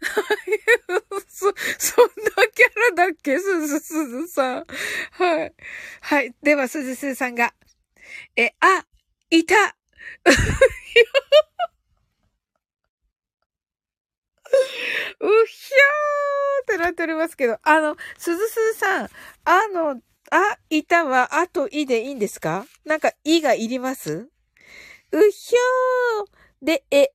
[1.28, 3.40] そ、そんなキャラだっけ？
[3.40, 4.66] すずすずさん。
[5.12, 5.54] はい。
[6.02, 6.36] はい。
[6.44, 7.54] では、すずすずさんが、
[8.36, 8.86] え、あ、
[9.30, 9.56] いた
[15.22, 19.10] うひゃーってなっておりますけど、あの、すずすずさん、
[19.46, 20.02] あの、
[20.32, 22.66] あ、いたは、あといでいいんですか？
[22.86, 24.30] なんか、いがいります？
[25.12, 27.12] うひょーで、え。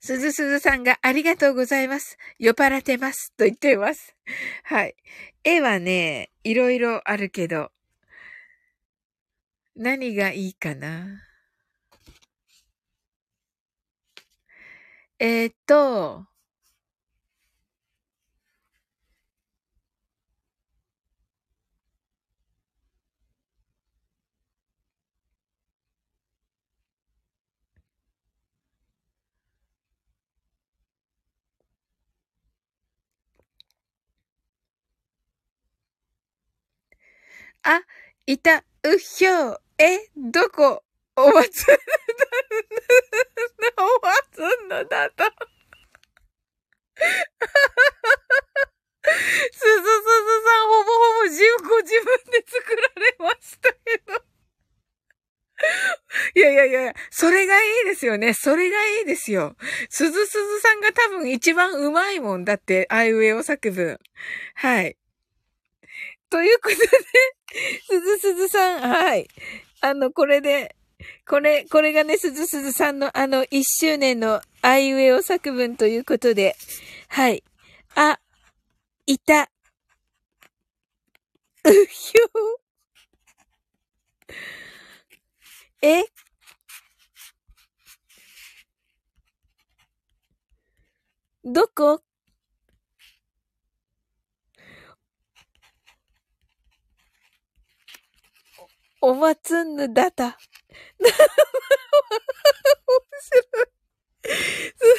[0.00, 2.18] すずすずさんがありがとうございます。
[2.38, 3.32] 酔っ払ってます。
[3.38, 4.14] と言っています。
[4.64, 4.96] はい。
[5.44, 7.70] 絵はね、いろいろあるけど、
[9.76, 11.20] 何がいいかな？
[15.18, 16.26] えー、っと、
[37.66, 37.80] あ、
[38.26, 40.84] いた、うひょう、え、どこ、
[41.16, 41.78] お祭り
[43.76, 45.24] お祭んのだと。
[49.52, 49.82] すずすず
[50.44, 54.24] さん、ほぼほぼ自ご自分で作られましたけど。
[56.36, 58.32] いやいやいや、それがいいですよね。
[58.34, 59.56] それがいいですよ。
[59.88, 63.98] すずすずさんが多分一番うまいもんだって、あいうえお作文。
[64.54, 64.96] はい。
[66.34, 66.84] ということで、
[67.86, 69.28] すずすずさん、はい。
[69.80, 70.74] あの、これで、
[71.28, 76.56] これ、これがね、すずすずさんのあの、一周年のあいうえお作文ということで、
[77.06, 77.44] はい。
[77.94, 78.18] あ、
[79.06, 79.46] いた、う
[81.88, 82.58] ひょ
[85.82, 86.02] え？
[91.44, 92.02] どこ？
[99.06, 100.24] おまつんぬだた。
[100.24, 101.12] 面白
[103.62, 104.32] い。
[104.32, 104.92] すご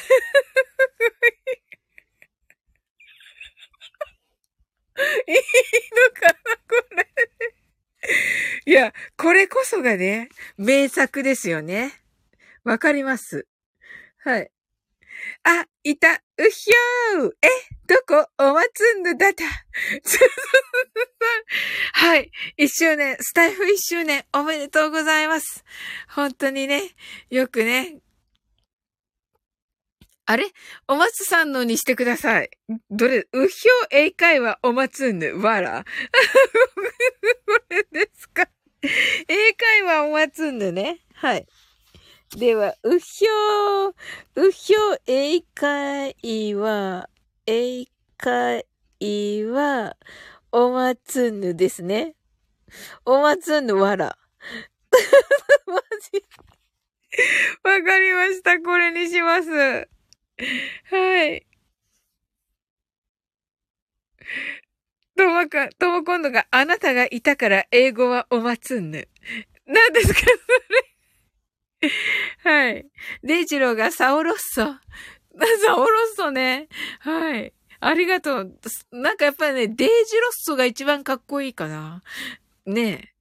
[5.02, 5.34] い。
[5.34, 5.34] い。
[5.34, 5.36] い。
[5.36, 6.34] のかな、
[6.70, 7.10] これ。
[8.68, 8.72] い。
[8.72, 11.92] や、これこそがね、名作ですよね。
[12.64, 13.48] わかります。
[14.20, 14.52] はい。
[15.44, 17.48] あ、いた、うひょーえ、
[17.88, 18.28] どこ？
[18.38, 19.44] おまつんぬだた。
[21.94, 22.32] はい。
[22.58, 25.64] 一周年、スタイフ一周年、おめでとうございます。
[26.10, 26.82] 本当にね、
[27.30, 28.00] よくね。
[30.28, 30.48] あれ？
[30.88, 32.50] お松さんのにしてください。
[32.90, 33.28] どれ？
[33.32, 35.86] うひょう英会話おまつんぬ、わら。
[37.46, 38.50] これですか？
[39.28, 41.02] 英会話おまつんぬね。
[41.14, 41.46] はい。
[42.36, 43.96] では、うひょう、
[44.36, 47.10] うひょう英会話、
[47.46, 47.86] 英
[48.18, 48.66] 会
[49.46, 49.96] 話、
[50.52, 52.16] おまつぬですね。
[53.06, 54.18] おまつぬわら。
[55.66, 55.76] マ
[56.12, 56.26] ジ。
[57.64, 58.60] わかりました。
[58.60, 59.50] これにします。
[59.50, 61.48] はい。
[65.16, 69.08] ともか、とも今度があなたがいたから英語はおまつんぬ。
[69.66, 70.95] 何ですかそれ。
[72.44, 72.86] はい。
[73.24, 74.64] デイジローがサオロッソ。
[74.64, 74.80] サ
[75.78, 76.68] オロッソね。
[77.00, 77.54] はい。
[77.80, 78.60] ありがとう。
[78.92, 82.04] なんかやっぱりね、デイジロッソが一番かっこいいかな。
[82.66, 83.16] ねえ。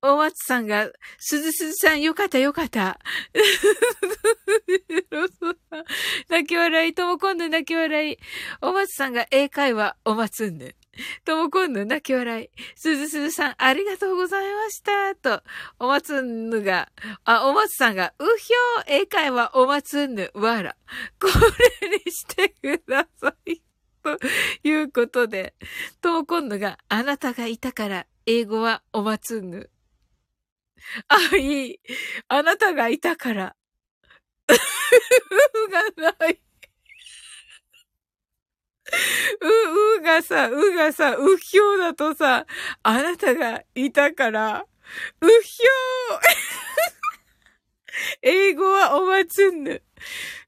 [0.00, 3.00] 大松さんが、すずすずさんよかったよかった。
[6.28, 8.18] 泣き笑い、ともこんぬ泣き笑い。
[8.60, 10.76] お松さんが英会話、お松んぬ。
[11.24, 12.50] ともこんぬ泣き笑い。
[12.74, 15.14] すずすずさん、ありがとうございました。
[15.14, 15.42] と、
[15.78, 16.90] お松んぬが、
[17.24, 20.76] あ、お松さんが、うひょー、英会話、お松んぬ、わら。
[21.20, 21.28] こ
[21.80, 23.62] れにしてください。
[24.02, 24.18] と
[24.62, 25.54] いうことで、
[26.00, 29.70] ともこんぬが、あなたがいたから、英語はお松んぬ。
[31.08, 31.80] あ、いい。
[32.28, 33.56] あなたがいたから。
[34.48, 35.68] う
[35.98, 36.40] がない。
[39.40, 42.46] う、うがさ、うがさ、うひょうだとさ、
[42.82, 44.64] あなたがいたから、
[45.20, 46.20] うひょう
[48.22, 49.82] 英語はおまつんぬ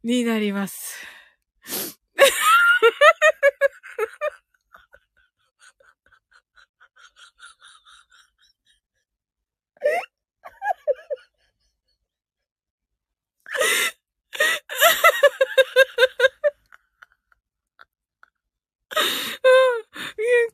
[0.05, 1.07] になります。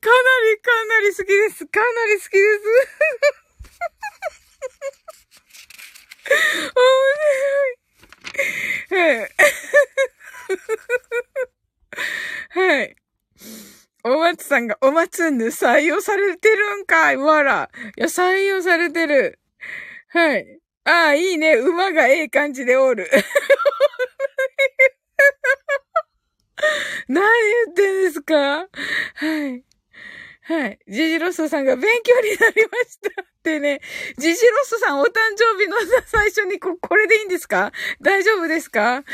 [0.00, 1.66] かなり、かなり好きです。
[1.66, 2.62] かなり好きです。
[6.30, 6.86] 面
[8.88, 9.00] 白い。
[9.00, 9.30] はい。
[12.50, 12.96] はい。
[14.04, 17.70] お松さんが、お松んぬ採用されてるんかいわら。
[17.96, 19.40] いや、採用されてる。
[20.08, 20.60] はい。
[20.84, 21.56] ああ、いいね。
[21.56, 23.10] 馬がええ感じでおる。
[27.08, 27.22] 何
[27.66, 28.34] 言ってんですか？
[28.34, 28.66] は
[29.48, 29.64] い。
[30.42, 30.78] はい。
[30.86, 33.22] ジジロッソさんが勉強になりました。
[33.22, 33.80] ってね。
[34.16, 35.76] ジジロスさんお誕生日の
[36.06, 37.72] 最初にこ、これでいいんですか？
[38.00, 38.98] 大丈夫ですか？
[38.98, 39.04] う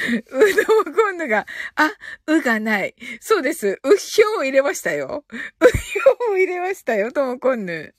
[0.64, 1.46] どんこんぬが。
[1.76, 1.90] あ、
[2.26, 2.94] うがない。
[3.20, 3.80] そうです。
[3.82, 5.24] うひょうを入れましたよ。
[5.30, 5.36] う
[5.66, 7.94] ひょうを入れましたよ、ともこんぬ。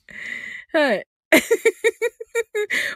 [0.72, 1.06] はい。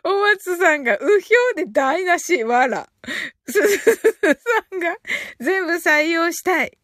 [0.05, 2.89] お松さんが、うひょうで台無し、わら。
[3.47, 4.97] すずすさんが、
[5.41, 6.79] 全部採用したい。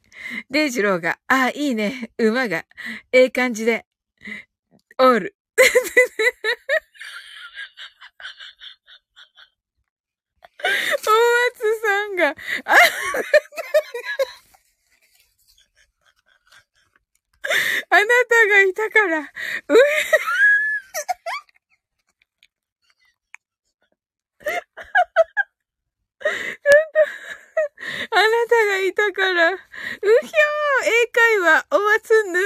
[0.51, 2.11] デイジローが、あ、いいね。
[2.19, 2.65] 馬が、
[3.13, 3.87] ええ感じで、
[4.99, 5.37] おる。
[5.57, 5.63] お
[11.53, 12.35] 松さんが、あ、
[17.91, 19.25] あなたがいたから、う
[28.11, 29.63] あなたがいたから、うひょー
[30.87, 32.41] 英会話、おわつぬ。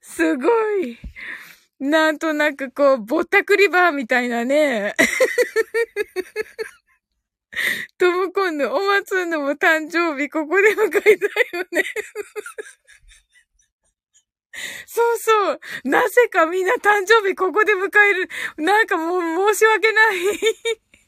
[0.00, 0.98] すごい。
[1.80, 4.94] なんとなくこう、ぼったくりバーみたいなね。
[7.98, 11.10] トムコンヌ、おまつんのも誕生日ここで迎えた
[11.56, 11.84] よね。
[14.86, 15.60] そうそう。
[15.84, 18.28] なぜかみんな誕生日ここで迎える。
[18.58, 20.16] なんかもう申し訳ない。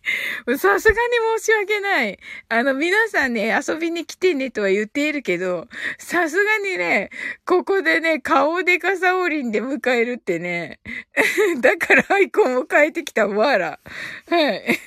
[0.58, 2.18] さすがに申し訳ない。
[2.48, 5.66] あの、皆さんね、遊びに来てねとは言っているけど、
[5.98, 7.10] さすがにね、
[7.44, 10.80] ここでね、顔でかさおりんで迎えるってね。
[11.60, 13.80] だからアイコンを変えてきたわら。
[14.28, 14.78] はい。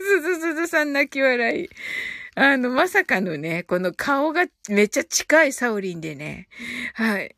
[0.00, 1.68] すずすずさん泣き笑い。
[2.34, 6.48] あの、まさかのね、この顔がめっちゃ近いサオリンでね。
[6.94, 7.35] はい。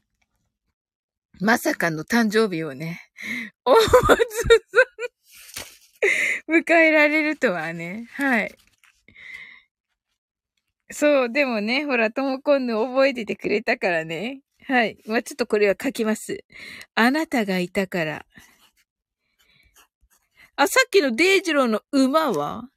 [1.41, 3.01] まさかの誕生日をね、
[3.65, 3.87] お松さ
[6.51, 8.09] ん迎えられるとはね。
[8.13, 8.55] はい。
[10.91, 14.41] そう、でもね、ほら、ともこんぬ覚えててくれたからね。
[14.67, 14.99] はい。
[15.07, 16.45] まあ、ちょっとこれは書きます。
[16.95, 18.27] あなたがいたから。
[20.57, 22.69] あ、さっきのデイジローの馬は？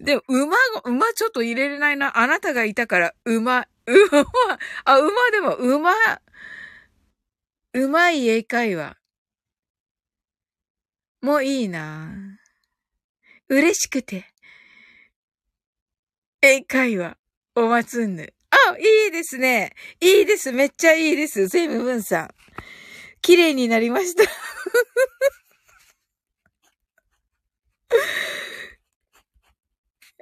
[0.00, 2.18] でも、馬が、馬ちょっと入れれないな。
[2.18, 4.26] あなたがいたから、馬、馬、
[4.84, 5.92] あ、馬でも、馬、
[7.72, 8.96] うまい英会話。
[11.22, 12.10] もういいな
[13.48, 14.26] 嬉しくて。
[16.42, 17.16] 英会話、
[17.54, 18.32] おまつんぬ。
[18.50, 19.72] あ、いいですね。
[20.00, 20.50] いいです。
[20.50, 21.46] めっちゃいいです。
[21.46, 22.30] ゼムブンさん。
[23.22, 24.24] 綺麗になりました。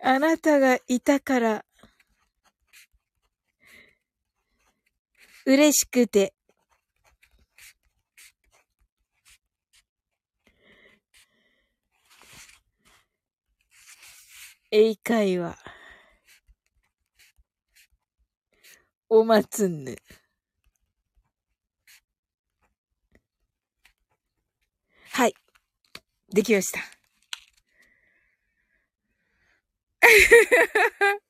[0.03, 1.65] あなたがいたから、
[5.47, 6.35] 嬉しくて、
[14.71, 15.57] 英会話。
[19.09, 19.97] おまつんぬ。
[25.11, 25.35] はい。
[26.31, 26.81] できました。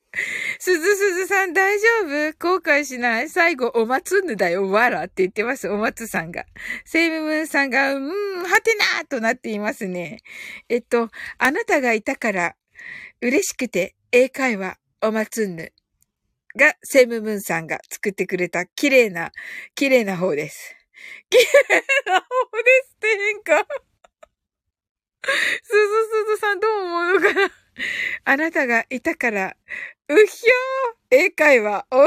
[0.58, 1.86] すずすずさん大丈
[2.32, 2.48] 夫？
[2.56, 3.28] 後悔しない？
[3.28, 6.44] 最後、おまつんぬだよ、わらって言ってます、おまつさんが。
[6.84, 10.18] セイムムーンさんが、うーん、はてなーとなっていますね。
[10.68, 11.08] えっと、
[11.38, 12.56] あなたがいたから、
[13.20, 15.72] 嬉しくて英会話おまつんぬ
[16.56, 19.32] がセムムンさんが作ってくれた綺麗な、
[19.74, 20.76] 綺麗な方です。
[21.30, 21.44] 綺麗
[22.06, 22.26] な方
[22.62, 23.66] ですって変か。
[25.62, 25.78] すず
[26.08, 27.50] すずさんどう思うのかな
[28.24, 29.56] あなたがいたから、
[30.08, 32.06] うひょー英会話お、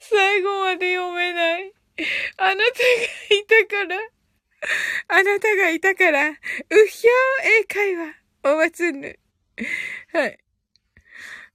[0.00, 1.72] 最後まで読めない。
[2.36, 2.64] あなたが
[3.36, 4.19] いたから、
[5.08, 8.14] あなたがいたから、うひょー英会話、
[8.44, 9.18] おまつぬ。
[10.12, 10.38] はい。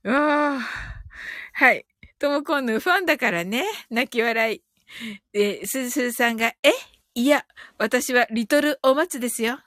[0.05, 0.59] ああ、
[1.53, 1.85] はい。
[2.19, 4.61] ともこんぬファンだからね、泣き笑い。
[5.33, 6.71] で、すずすずさんが、え？
[7.13, 7.45] いや、
[7.77, 9.59] 私はリトルお松ですよ。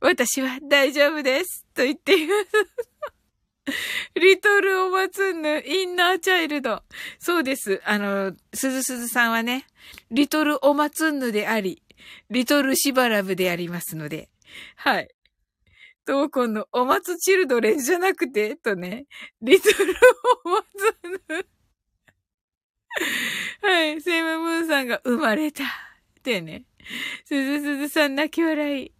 [0.00, 1.66] 私は大丈夫です。
[1.74, 3.72] と言っています。
[4.14, 6.82] リトルおまつぬ、インナーチャイルド。
[7.18, 7.82] そうです。
[7.84, 9.66] あの、すずすずさんはね、
[10.10, 11.82] リトルおまつぬであり、
[12.30, 14.30] リトルシバラブでありますので、
[14.76, 15.08] はい。
[16.04, 19.06] トーコンのお松チルドレンじゃなくて、とね、
[19.42, 19.94] リトル
[20.44, 20.64] お松
[21.28, 21.46] ぬ。
[23.62, 25.64] はい、セイムムーンさんが生まれた。
[25.64, 25.66] っ
[26.22, 26.64] てね。
[27.24, 28.92] すずすずさん泣き笑い。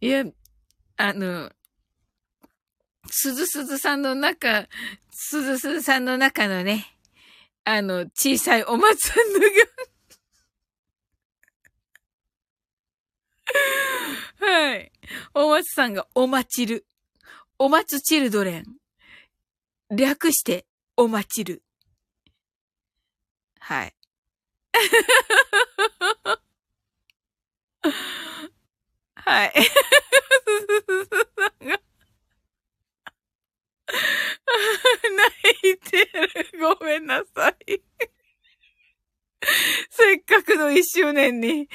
[0.00, 0.24] いや、
[0.96, 1.50] あの、
[3.08, 4.66] すずすずさんの中、
[5.10, 6.86] すずすずさんの中のね、
[7.64, 9.46] あの、小さいお松ぬが
[14.40, 14.92] はい。
[15.34, 16.86] お松さんがおまちる。
[17.58, 18.64] お松チルドレン。
[19.90, 20.66] 略して
[20.96, 21.62] おまちる。
[23.58, 23.94] はい。
[29.14, 29.52] はい。
[35.52, 36.30] 泣いてる。
[36.78, 37.80] ごめんなさい。
[39.90, 41.68] せっかくの一周年に、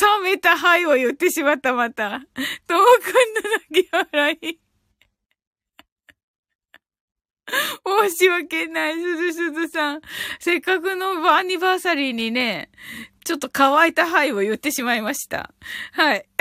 [0.00, 2.20] 冷めたはいを言ってしまったまた。
[2.66, 4.60] ともくんの泣き笑い。
[8.10, 10.00] 申し訳ない、すずすずさん。
[10.38, 12.70] せっかくのアニバーサリーにね、
[13.24, 15.54] ちょっと乾いたはいを言ってしまいました。
[15.92, 16.28] はい。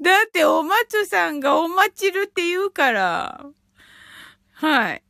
[0.00, 3.46] だって、おまつさんがおまちるって言うから。
[4.52, 5.03] はい。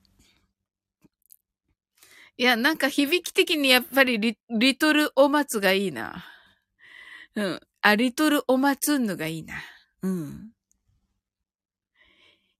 [2.37, 6.25] いや、なんか響き的にやっぱりリリトルお松がいいな。
[7.37, 7.61] うん。
[7.81, 9.55] あ、リトルお松んぬがいいな。
[10.03, 10.51] うん。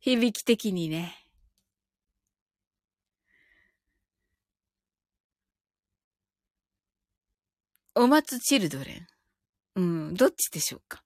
[0.01, 1.17] 響き的にね。
[7.97, 9.07] お松チルドレン。
[9.77, 11.03] うん、どっちでしょうか。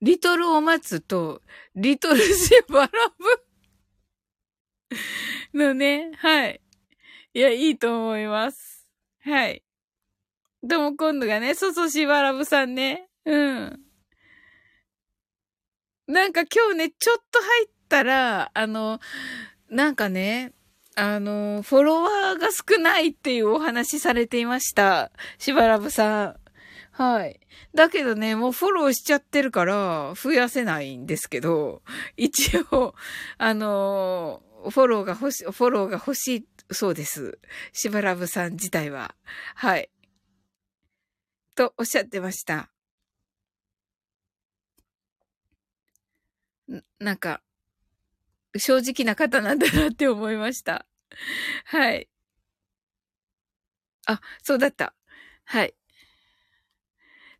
[0.00, 1.42] リトルお松と、
[1.74, 2.90] リトルシバラ
[5.52, 6.60] ブのね、はい。
[7.32, 8.88] いや、いいと思います。
[9.22, 9.62] はい。
[10.62, 13.08] でも今度がね、そうそう、しばらぶさんね。
[13.24, 13.80] うん。
[16.08, 18.98] なんか今日ね、ちょっと入ったら、あの、
[19.70, 20.52] なんかね、
[20.96, 25.12] あの、フォロワーが少ないっていうお話されていました。
[25.38, 26.36] しばらぶさん。
[26.90, 27.38] はい。
[27.74, 31.82] だけどね、もうフォローしちゃってるから、増やせないんですけど、
[32.16, 32.94] 一応、
[33.38, 37.38] あの、フォローが欲し、フォローが欲しいそうです。
[37.72, 39.14] しばらぶさん自体は。
[39.54, 39.90] はい。
[41.54, 42.70] とおっしゃってました。
[46.98, 47.42] なんか、
[48.56, 50.86] 正直な方なんだなって思いました。
[51.66, 52.08] はい。
[54.06, 54.94] あ、そうだった。
[55.44, 55.74] はい。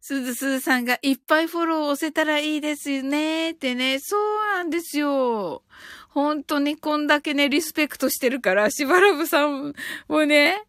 [0.02, 3.98] すずすずさんがいっぱいフォローを押せたらいいですよねってね。
[3.98, 5.62] そうなんですよ。
[6.10, 9.74] 本当にこんだけね、リスペクトしてるから、しばらぶさん
[10.08, 10.62] もね、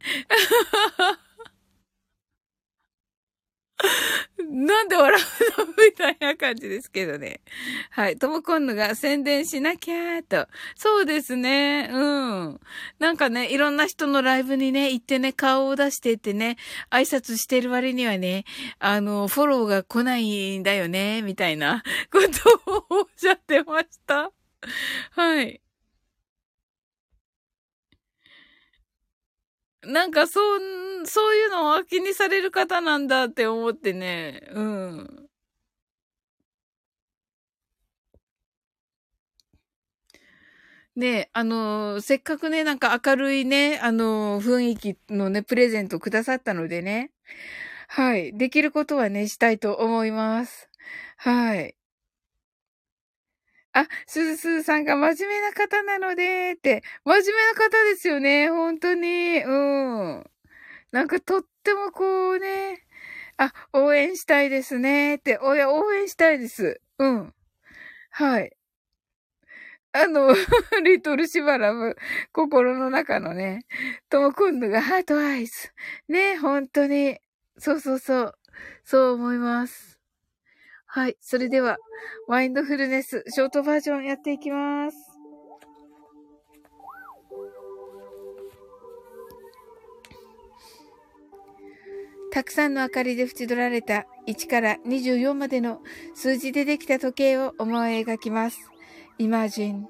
[4.52, 5.22] なんで笑
[5.58, 7.42] うのみたいな感じですけどね。
[7.90, 8.18] はい。
[8.18, 10.48] ともこんのが宣伝しなきゃーと。
[10.76, 11.90] そうですね。
[11.92, 12.60] うん。
[13.00, 16.58] なんかね、いろんな人のライブにね、行ってね、顔を出してってね、
[16.90, 18.46] 挨拶してる割にはね、
[18.80, 22.20] あの、フォローが来ないんだよね、みたいなこ
[22.66, 24.32] とをおっしゃってました。
[25.12, 25.62] はい。
[29.84, 34.42] なんか、そう、そういうのは気にされる方なんだって思ってね。
[34.52, 35.28] うん。
[40.96, 47.12] ねあの、せっかくね、なんか明るいね、あの、雰囲気のね、プレゼントくださったのでね。
[47.88, 48.38] はい。
[48.38, 50.70] できることはね、したいと思います。
[51.18, 51.76] はい。
[53.74, 59.44] あ、すずすずさんが真面目な方なので、って、真面目な方ですよね、本当に。
[59.44, 59.50] う
[60.20, 60.24] ん。
[60.92, 62.86] なんかとってもこうね、
[63.38, 66.82] あ、応援したいですね、って、おや、応援したいです。
[67.00, 67.34] うん。
[68.12, 68.52] はい。
[69.94, 70.34] あの、
[70.86, 71.98] リトルシバラム、
[72.32, 73.66] 心の中のね、
[74.10, 75.70] とも今度がハートアイズ。
[76.08, 77.20] ね、本当に。
[77.58, 78.34] そうそうそう。
[78.86, 80.01] そう思います。
[80.94, 81.16] はい。
[81.22, 81.78] それでは、
[82.28, 84.98] マインドフルネス、ショートバージョンやっていきます。
[92.34, 95.82] たくさんの明かりで縁取られた1から24までの
[96.14, 98.60] 数字でできた時計を思い描きます。
[99.18, 99.86] Imagine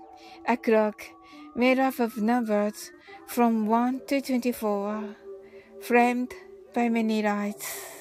[0.46, 0.94] a clock
[1.56, 2.92] made up of numbers
[3.28, 5.16] from 1 to 24,
[5.82, 6.30] framed
[6.76, 8.01] by many lights.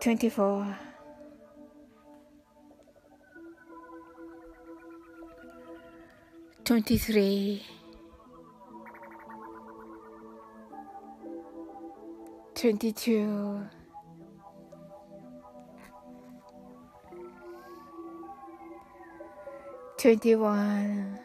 [0.00, 0.64] 24
[6.64, 7.62] 23
[12.54, 13.68] 22
[19.98, 21.18] 21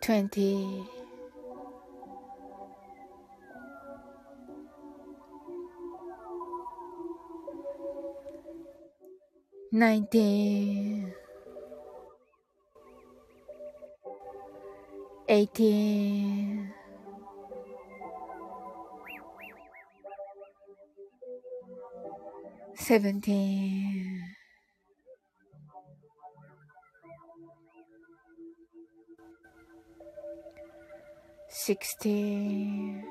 [0.00, 0.97] 20
[9.70, 11.12] 19
[15.28, 16.72] 18
[22.74, 24.22] 17
[31.50, 33.04] 16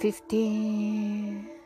[0.00, 1.57] 15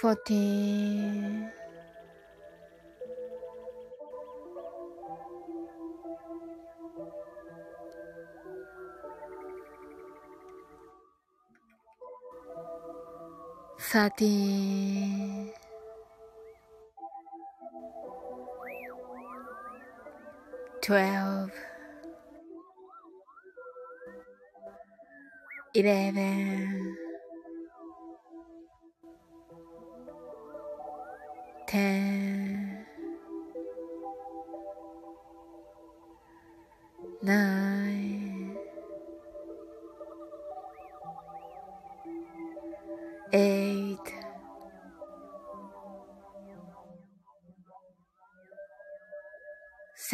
[0.00, 1.50] 14
[13.78, 15.52] 13
[20.80, 21.50] 12
[25.74, 26.87] 11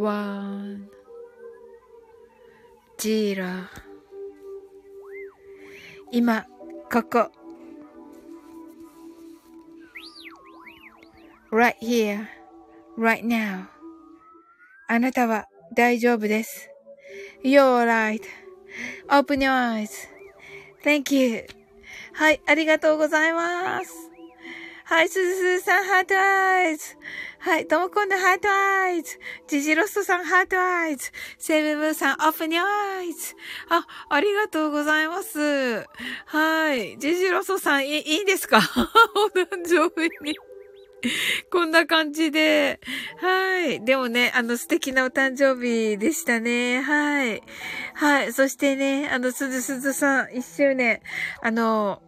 [0.00, 0.88] 1
[2.96, 3.66] 0
[6.10, 6.46] 今
[6.90, 7.30] ここ
[11.52, 12.26] right here,
[12.96, 13.66] right now.
[14.88, 16.70] あなたは大丈夫です。
[17.44, 17.84] You're
[19.06, 19.52] right.Open your
[20.82, 21.46] eyes.Thank you.
[22.14, 24.10] はい、ありがとうございます。
[24.84, 26.96] はい、すずすずさん、ハートアイズ。
[27.42, 29.18] はい、ともこんのハートアイズ。
[29.48, 31.10] ジジロストさん、ハートアイズ。
[31.38, 33.34] セブブーさん、オープニョアイズ。
[33.70, 35.86] あ、ありがとうございます。
[36.26, 36.98] はい。
[36.98, 38.58] ジジロストさん、いい、いいですか？
[38.58, 38.60] お
[39.38, 40.36] 誕生日に。
[41.50, 42.78] こんな感じで。
[43.22, 43.82] はい。
[43.86, 46.82] でもね、あの素敵なお誕生日でしたね。
[46.82, 47.42] はい。
[47.94, 48.34] はい。
[48.34, 51.00] そしてね、あの、すずすずさん、一周年、
[51.40, 52.02] あの、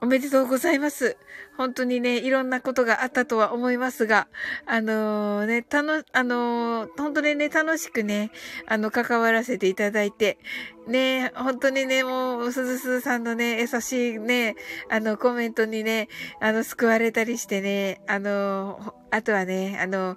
[0.00, 1.16] おめでとうございます。
[1.56, 4.28] 本当にね、いろんなことがあったとは思いますが、
[4.66, 8.30] あのー、ね、たの、あのー、本当にね、楽しくね、
[8.66, 10.38] あの、関わらせていただいて、
[10.86, 14.56] ね、本当にね、もう、すずすさんのね、優しいね、
[14.90, 16.08] あの、コメントにね、
[16.40, 20.16] あの、救われたりしてね、あの、あとはね、あの、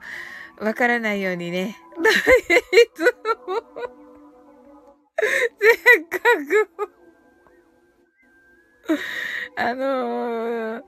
[0.59, 3.61] わからないようにね、 いつも、
[5.59, 6.19] せっか
[6.79, 7.04] く、
[9.57, 10.83] あのー、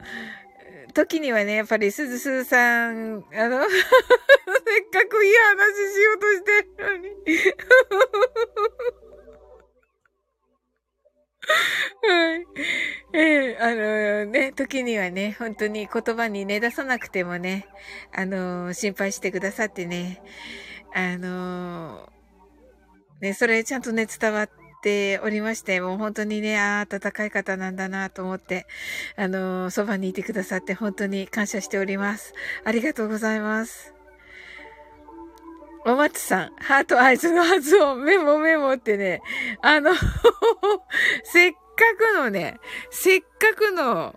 [0.93, 3.75] 時にはね、やっぱりすずすずさん、あの、 せ
[4.81, 7.09] っかくいい話しようとしてるのに。
[12.03, 12.45] はい。
[13.13, 17.67] ええあのね、時にはね、本当に言葉にね、出さなくてもね、
[18.13, 20.21] あの心配してくださってね、
[20.93, 22.09] あの
[23.21, 28.67] ね、それちゃんとね、伝わってておりまして、もう本当にね、ああ、温かい方なんだなと思って、
[29.15, 32.33] あのそばにいてくださって本当に感謝しております。
[32.63, 33.93] ありがとうございます。
[35.85, 39.21] お松さん、ハートアイズの発音、メモメモってね、
[39.61, 39.93] あの、
[41.23, 41.59] せっか
[42.13, 42.59] くのね、
[42.89, 44.13] せっかくの、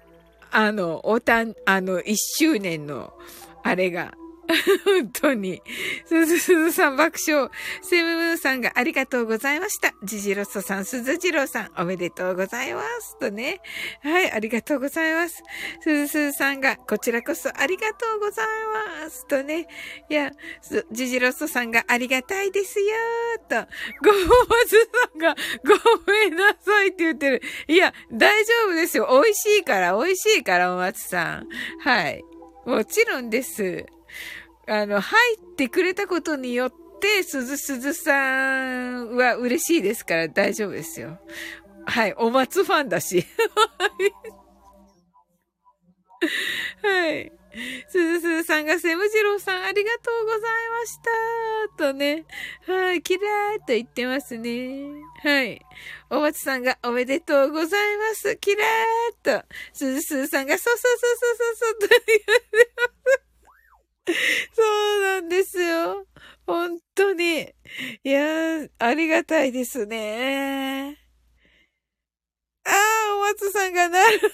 [0.50, 3.12] あの、おたん、あの、一周年の、
[3.62, 4.14] あれが、
[4.84, 5.62] 本当に。
[6.06, 7.50] すずすずさん爆笑。
[7.82, 9.94] セムムーンさんがありがとうございました。
[10.02, 13.18] ジジロストさん、すずじろうさん、おめでとうございます。
[13.18, 13.60] とね。
[14.02, 15.42] はい、ありがとうございます。
[15.82, 18.46] すずすずさんが、こちらこそありがとうござい
[19.04, 19.26] ます。
[19.26, 19.66] とね。
[20.08, 20.32] いや、
[20.90, 22.86] ジジロストさんがありがたいですよ
[23.48, 23.56] と。
[24.02, 25.34] ごまずさんが、
[26.06, 27.42] ごめんなさいって言ってる。
[27.68, 29.08] いや、大丈夫ですよ。
[29.10, 31.48] 美味しいから、美味しいから、お松さん。
[31.80, 32.24] はい。
[32.66, 33.86] もちろんです。
[34.70, 41.18] あの、入ってくれたことによって、すずすずさんは嬉しいですから大丈夫ですよ。
[41.86, 43.26] はい、お松ファンだし。
[46.82, 47.32] はい。
[47.88, 51.76] すずすずさんがセムジローさんありがとうございました。
[51.76, 52.24] とね。
[52.68, 53.02] はい。
[53.02, 54.92] キラーと言ってますね。
[55.24, 55.60] はい。
[56.10, 58.36] お松さんがおめでとうございます。
[58.36, 59.44] キラーと。
[59.72, 63.29] すずすずさんがそうそうそうそうそうそうと言ってます。
[64.54, 66.06] そうなんですよ。
[66.46, 67.52] 本当に。
[68.04, 70.98] いや、ありがたいですね。
[72.64, 74.20] ああ、お松さんがなる。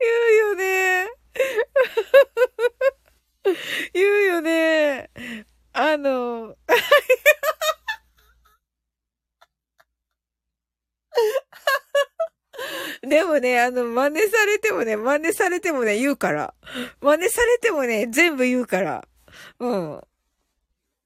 [0.00, 1.08] 言うよね。
[3.94, 5.10] 言うよね。
[5.72, 6.56] あの、
[13.02, 16.54] でもね、あの、真似されてもね、真似されてもね、言うから。
[17.00, 19.06] 真似されてもね、全部言うから。
[19.60, 20.00] うん。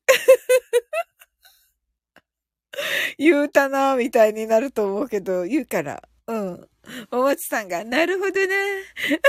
[3.19, 6.03] 言うたな、みたいになると思うけど、言うから。
[6.27, 6.69] うん。
[7.11, 8.55] お松さんが、なるほどね。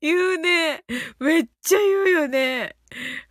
[0.00, 0.84] 言うね。
[1.18, 2.75] めっちゃ言うよね。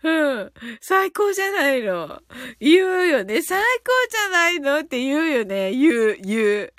[0.03, 0.53] うん。
[0.81, 2.21] 最高じゃないの。
[2.59, 3.41] 言うよね。
[3.41, 5.71] 最高じゃないのって言うよね。
[5.71, 6.73] 言う、言う。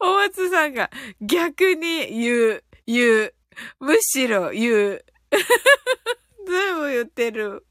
[0.00, 0.90] お松さんが
[1.20, 3.34] 逆に言う、言う。
[3.80, 5.04] むしろ言う。
[6.46, 7.66] 全部言ってる。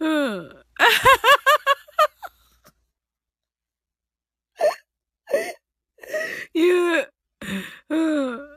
[0.00, 0.64] うん。
[6.54, 7.12] 言う。
[7.90, 8.55] うん。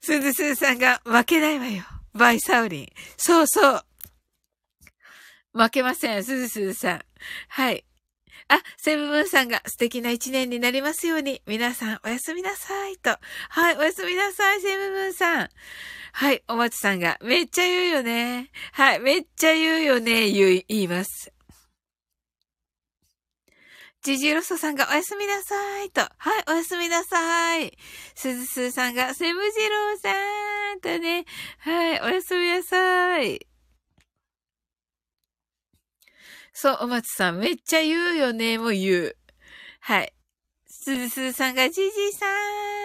[0.00, 1.84] すずすずさんが負けないわよ。
[2.14, 2.88] バイサウリン。
[3.16, 3.84] そうそう。
[5.52, 6.24] 負けません。
[6.24, 7.00] すずすずさん。
[7.48, 7.84] はい。
[8.48, 13.10] あ、セブブンさんが素敵な一年になりますように、皆さんおやすみなさいと。
[13.50, 15.50] はい、おやすみなさい、セブブンさん。
[16.12, 18.50] はい、お松さんが、めっちゃ言うよね。
[18.72, 21.32] はい、めっちゃ言うよね、言い、言います。
[24.02, 26.00] ジジロソさんがおやすみなさいと。
[26.00, 26.08] は
[26.40, 27.76] い、おやすみなさい。
[28.14, 31.24] すずすーさんがセブジローさんとね。
[31.58, 33.46] はい、おやすみなさい。
[36.52, 39.16] そう、お松さんめっちゃ言うよね、もう言う。
[39.80, 40.12] はい。
[40.88, 42.24] すずすーさんがジジさ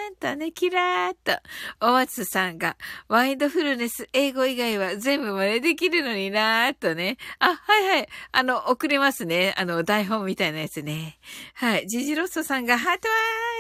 [0.10, 1.32] んとね、キラーっと。
[1.80, 2.76] お松さんが、
[3.08, 7.16] ワインドフルネス、英語以外は全部真似できるのになーっとね。
[7.40, 8.08] あ、はいはい。
[8.34, 9.56] あの、送れますね。
[9.58, 11.18] あの、台本みたいなやつね。
[11.54, 11.88] はい。
[11.88, 13.14] ジジロッソさんが、ハートワ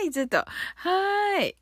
[0.03, 0.39] ーイずっと。
[0.39, 1.55] はーい。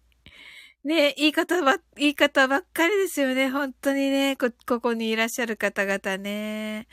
[0.84, 3.52] ね言い方ば、言い方ばっかりですよね。
[3.52, 4.36] 本当にね。
[4.38, 6.88] こ、ここにいらっしゃる方々ね。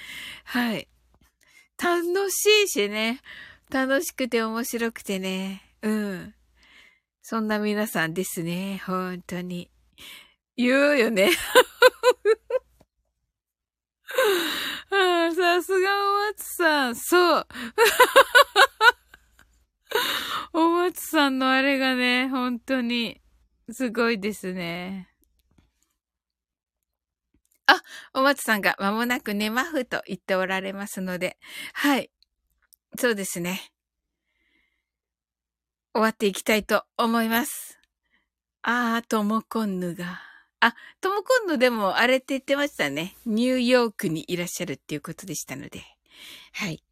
[0.44, 0.86] はい。
[1.82, 3.22] 楽しいしね。
[3.70, 5.62] 楽しくて面白くてね。
[5.82, 6.34] うん。
[7.22, 8.82] そんな皆さんですね。
[8.86, 9.70] 本当に。
[10.56, 11.30] 言うよね。
[15.38, 16.96] さすがお松さん。
[16.96, 17.46] そう。
[20.52, 23.20] お松さんのあれがね、本当に、
[23.70, 25.08] すごいですね。
[27.66, 27.82] あ、
[28.14, 31.38] お松さんが間もなく寝まふと言っておられますので、
[31.74, 32.10] はい。
[32.98, 33.70] そうですね。
[35.98, 37.76] 終わっていきたいと思います。
[38.62, 40.20] あー、ともこんぬが。
[40.60, 43.16] あ、ともこんぬでもあれって言ってましたね。
[43.26, 45.82] ニューヨークにいらっしゃるっていうことでしたので。
[46.52, 46.84] はい。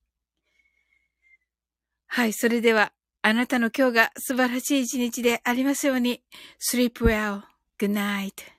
[2.09, 2.93] はい、それでは、
[3.23, 6.25] あなたの今日が素晴らしい一日でありますように。
[6.59, 7.43] sleep well.
[7.79, 8.56] Good night.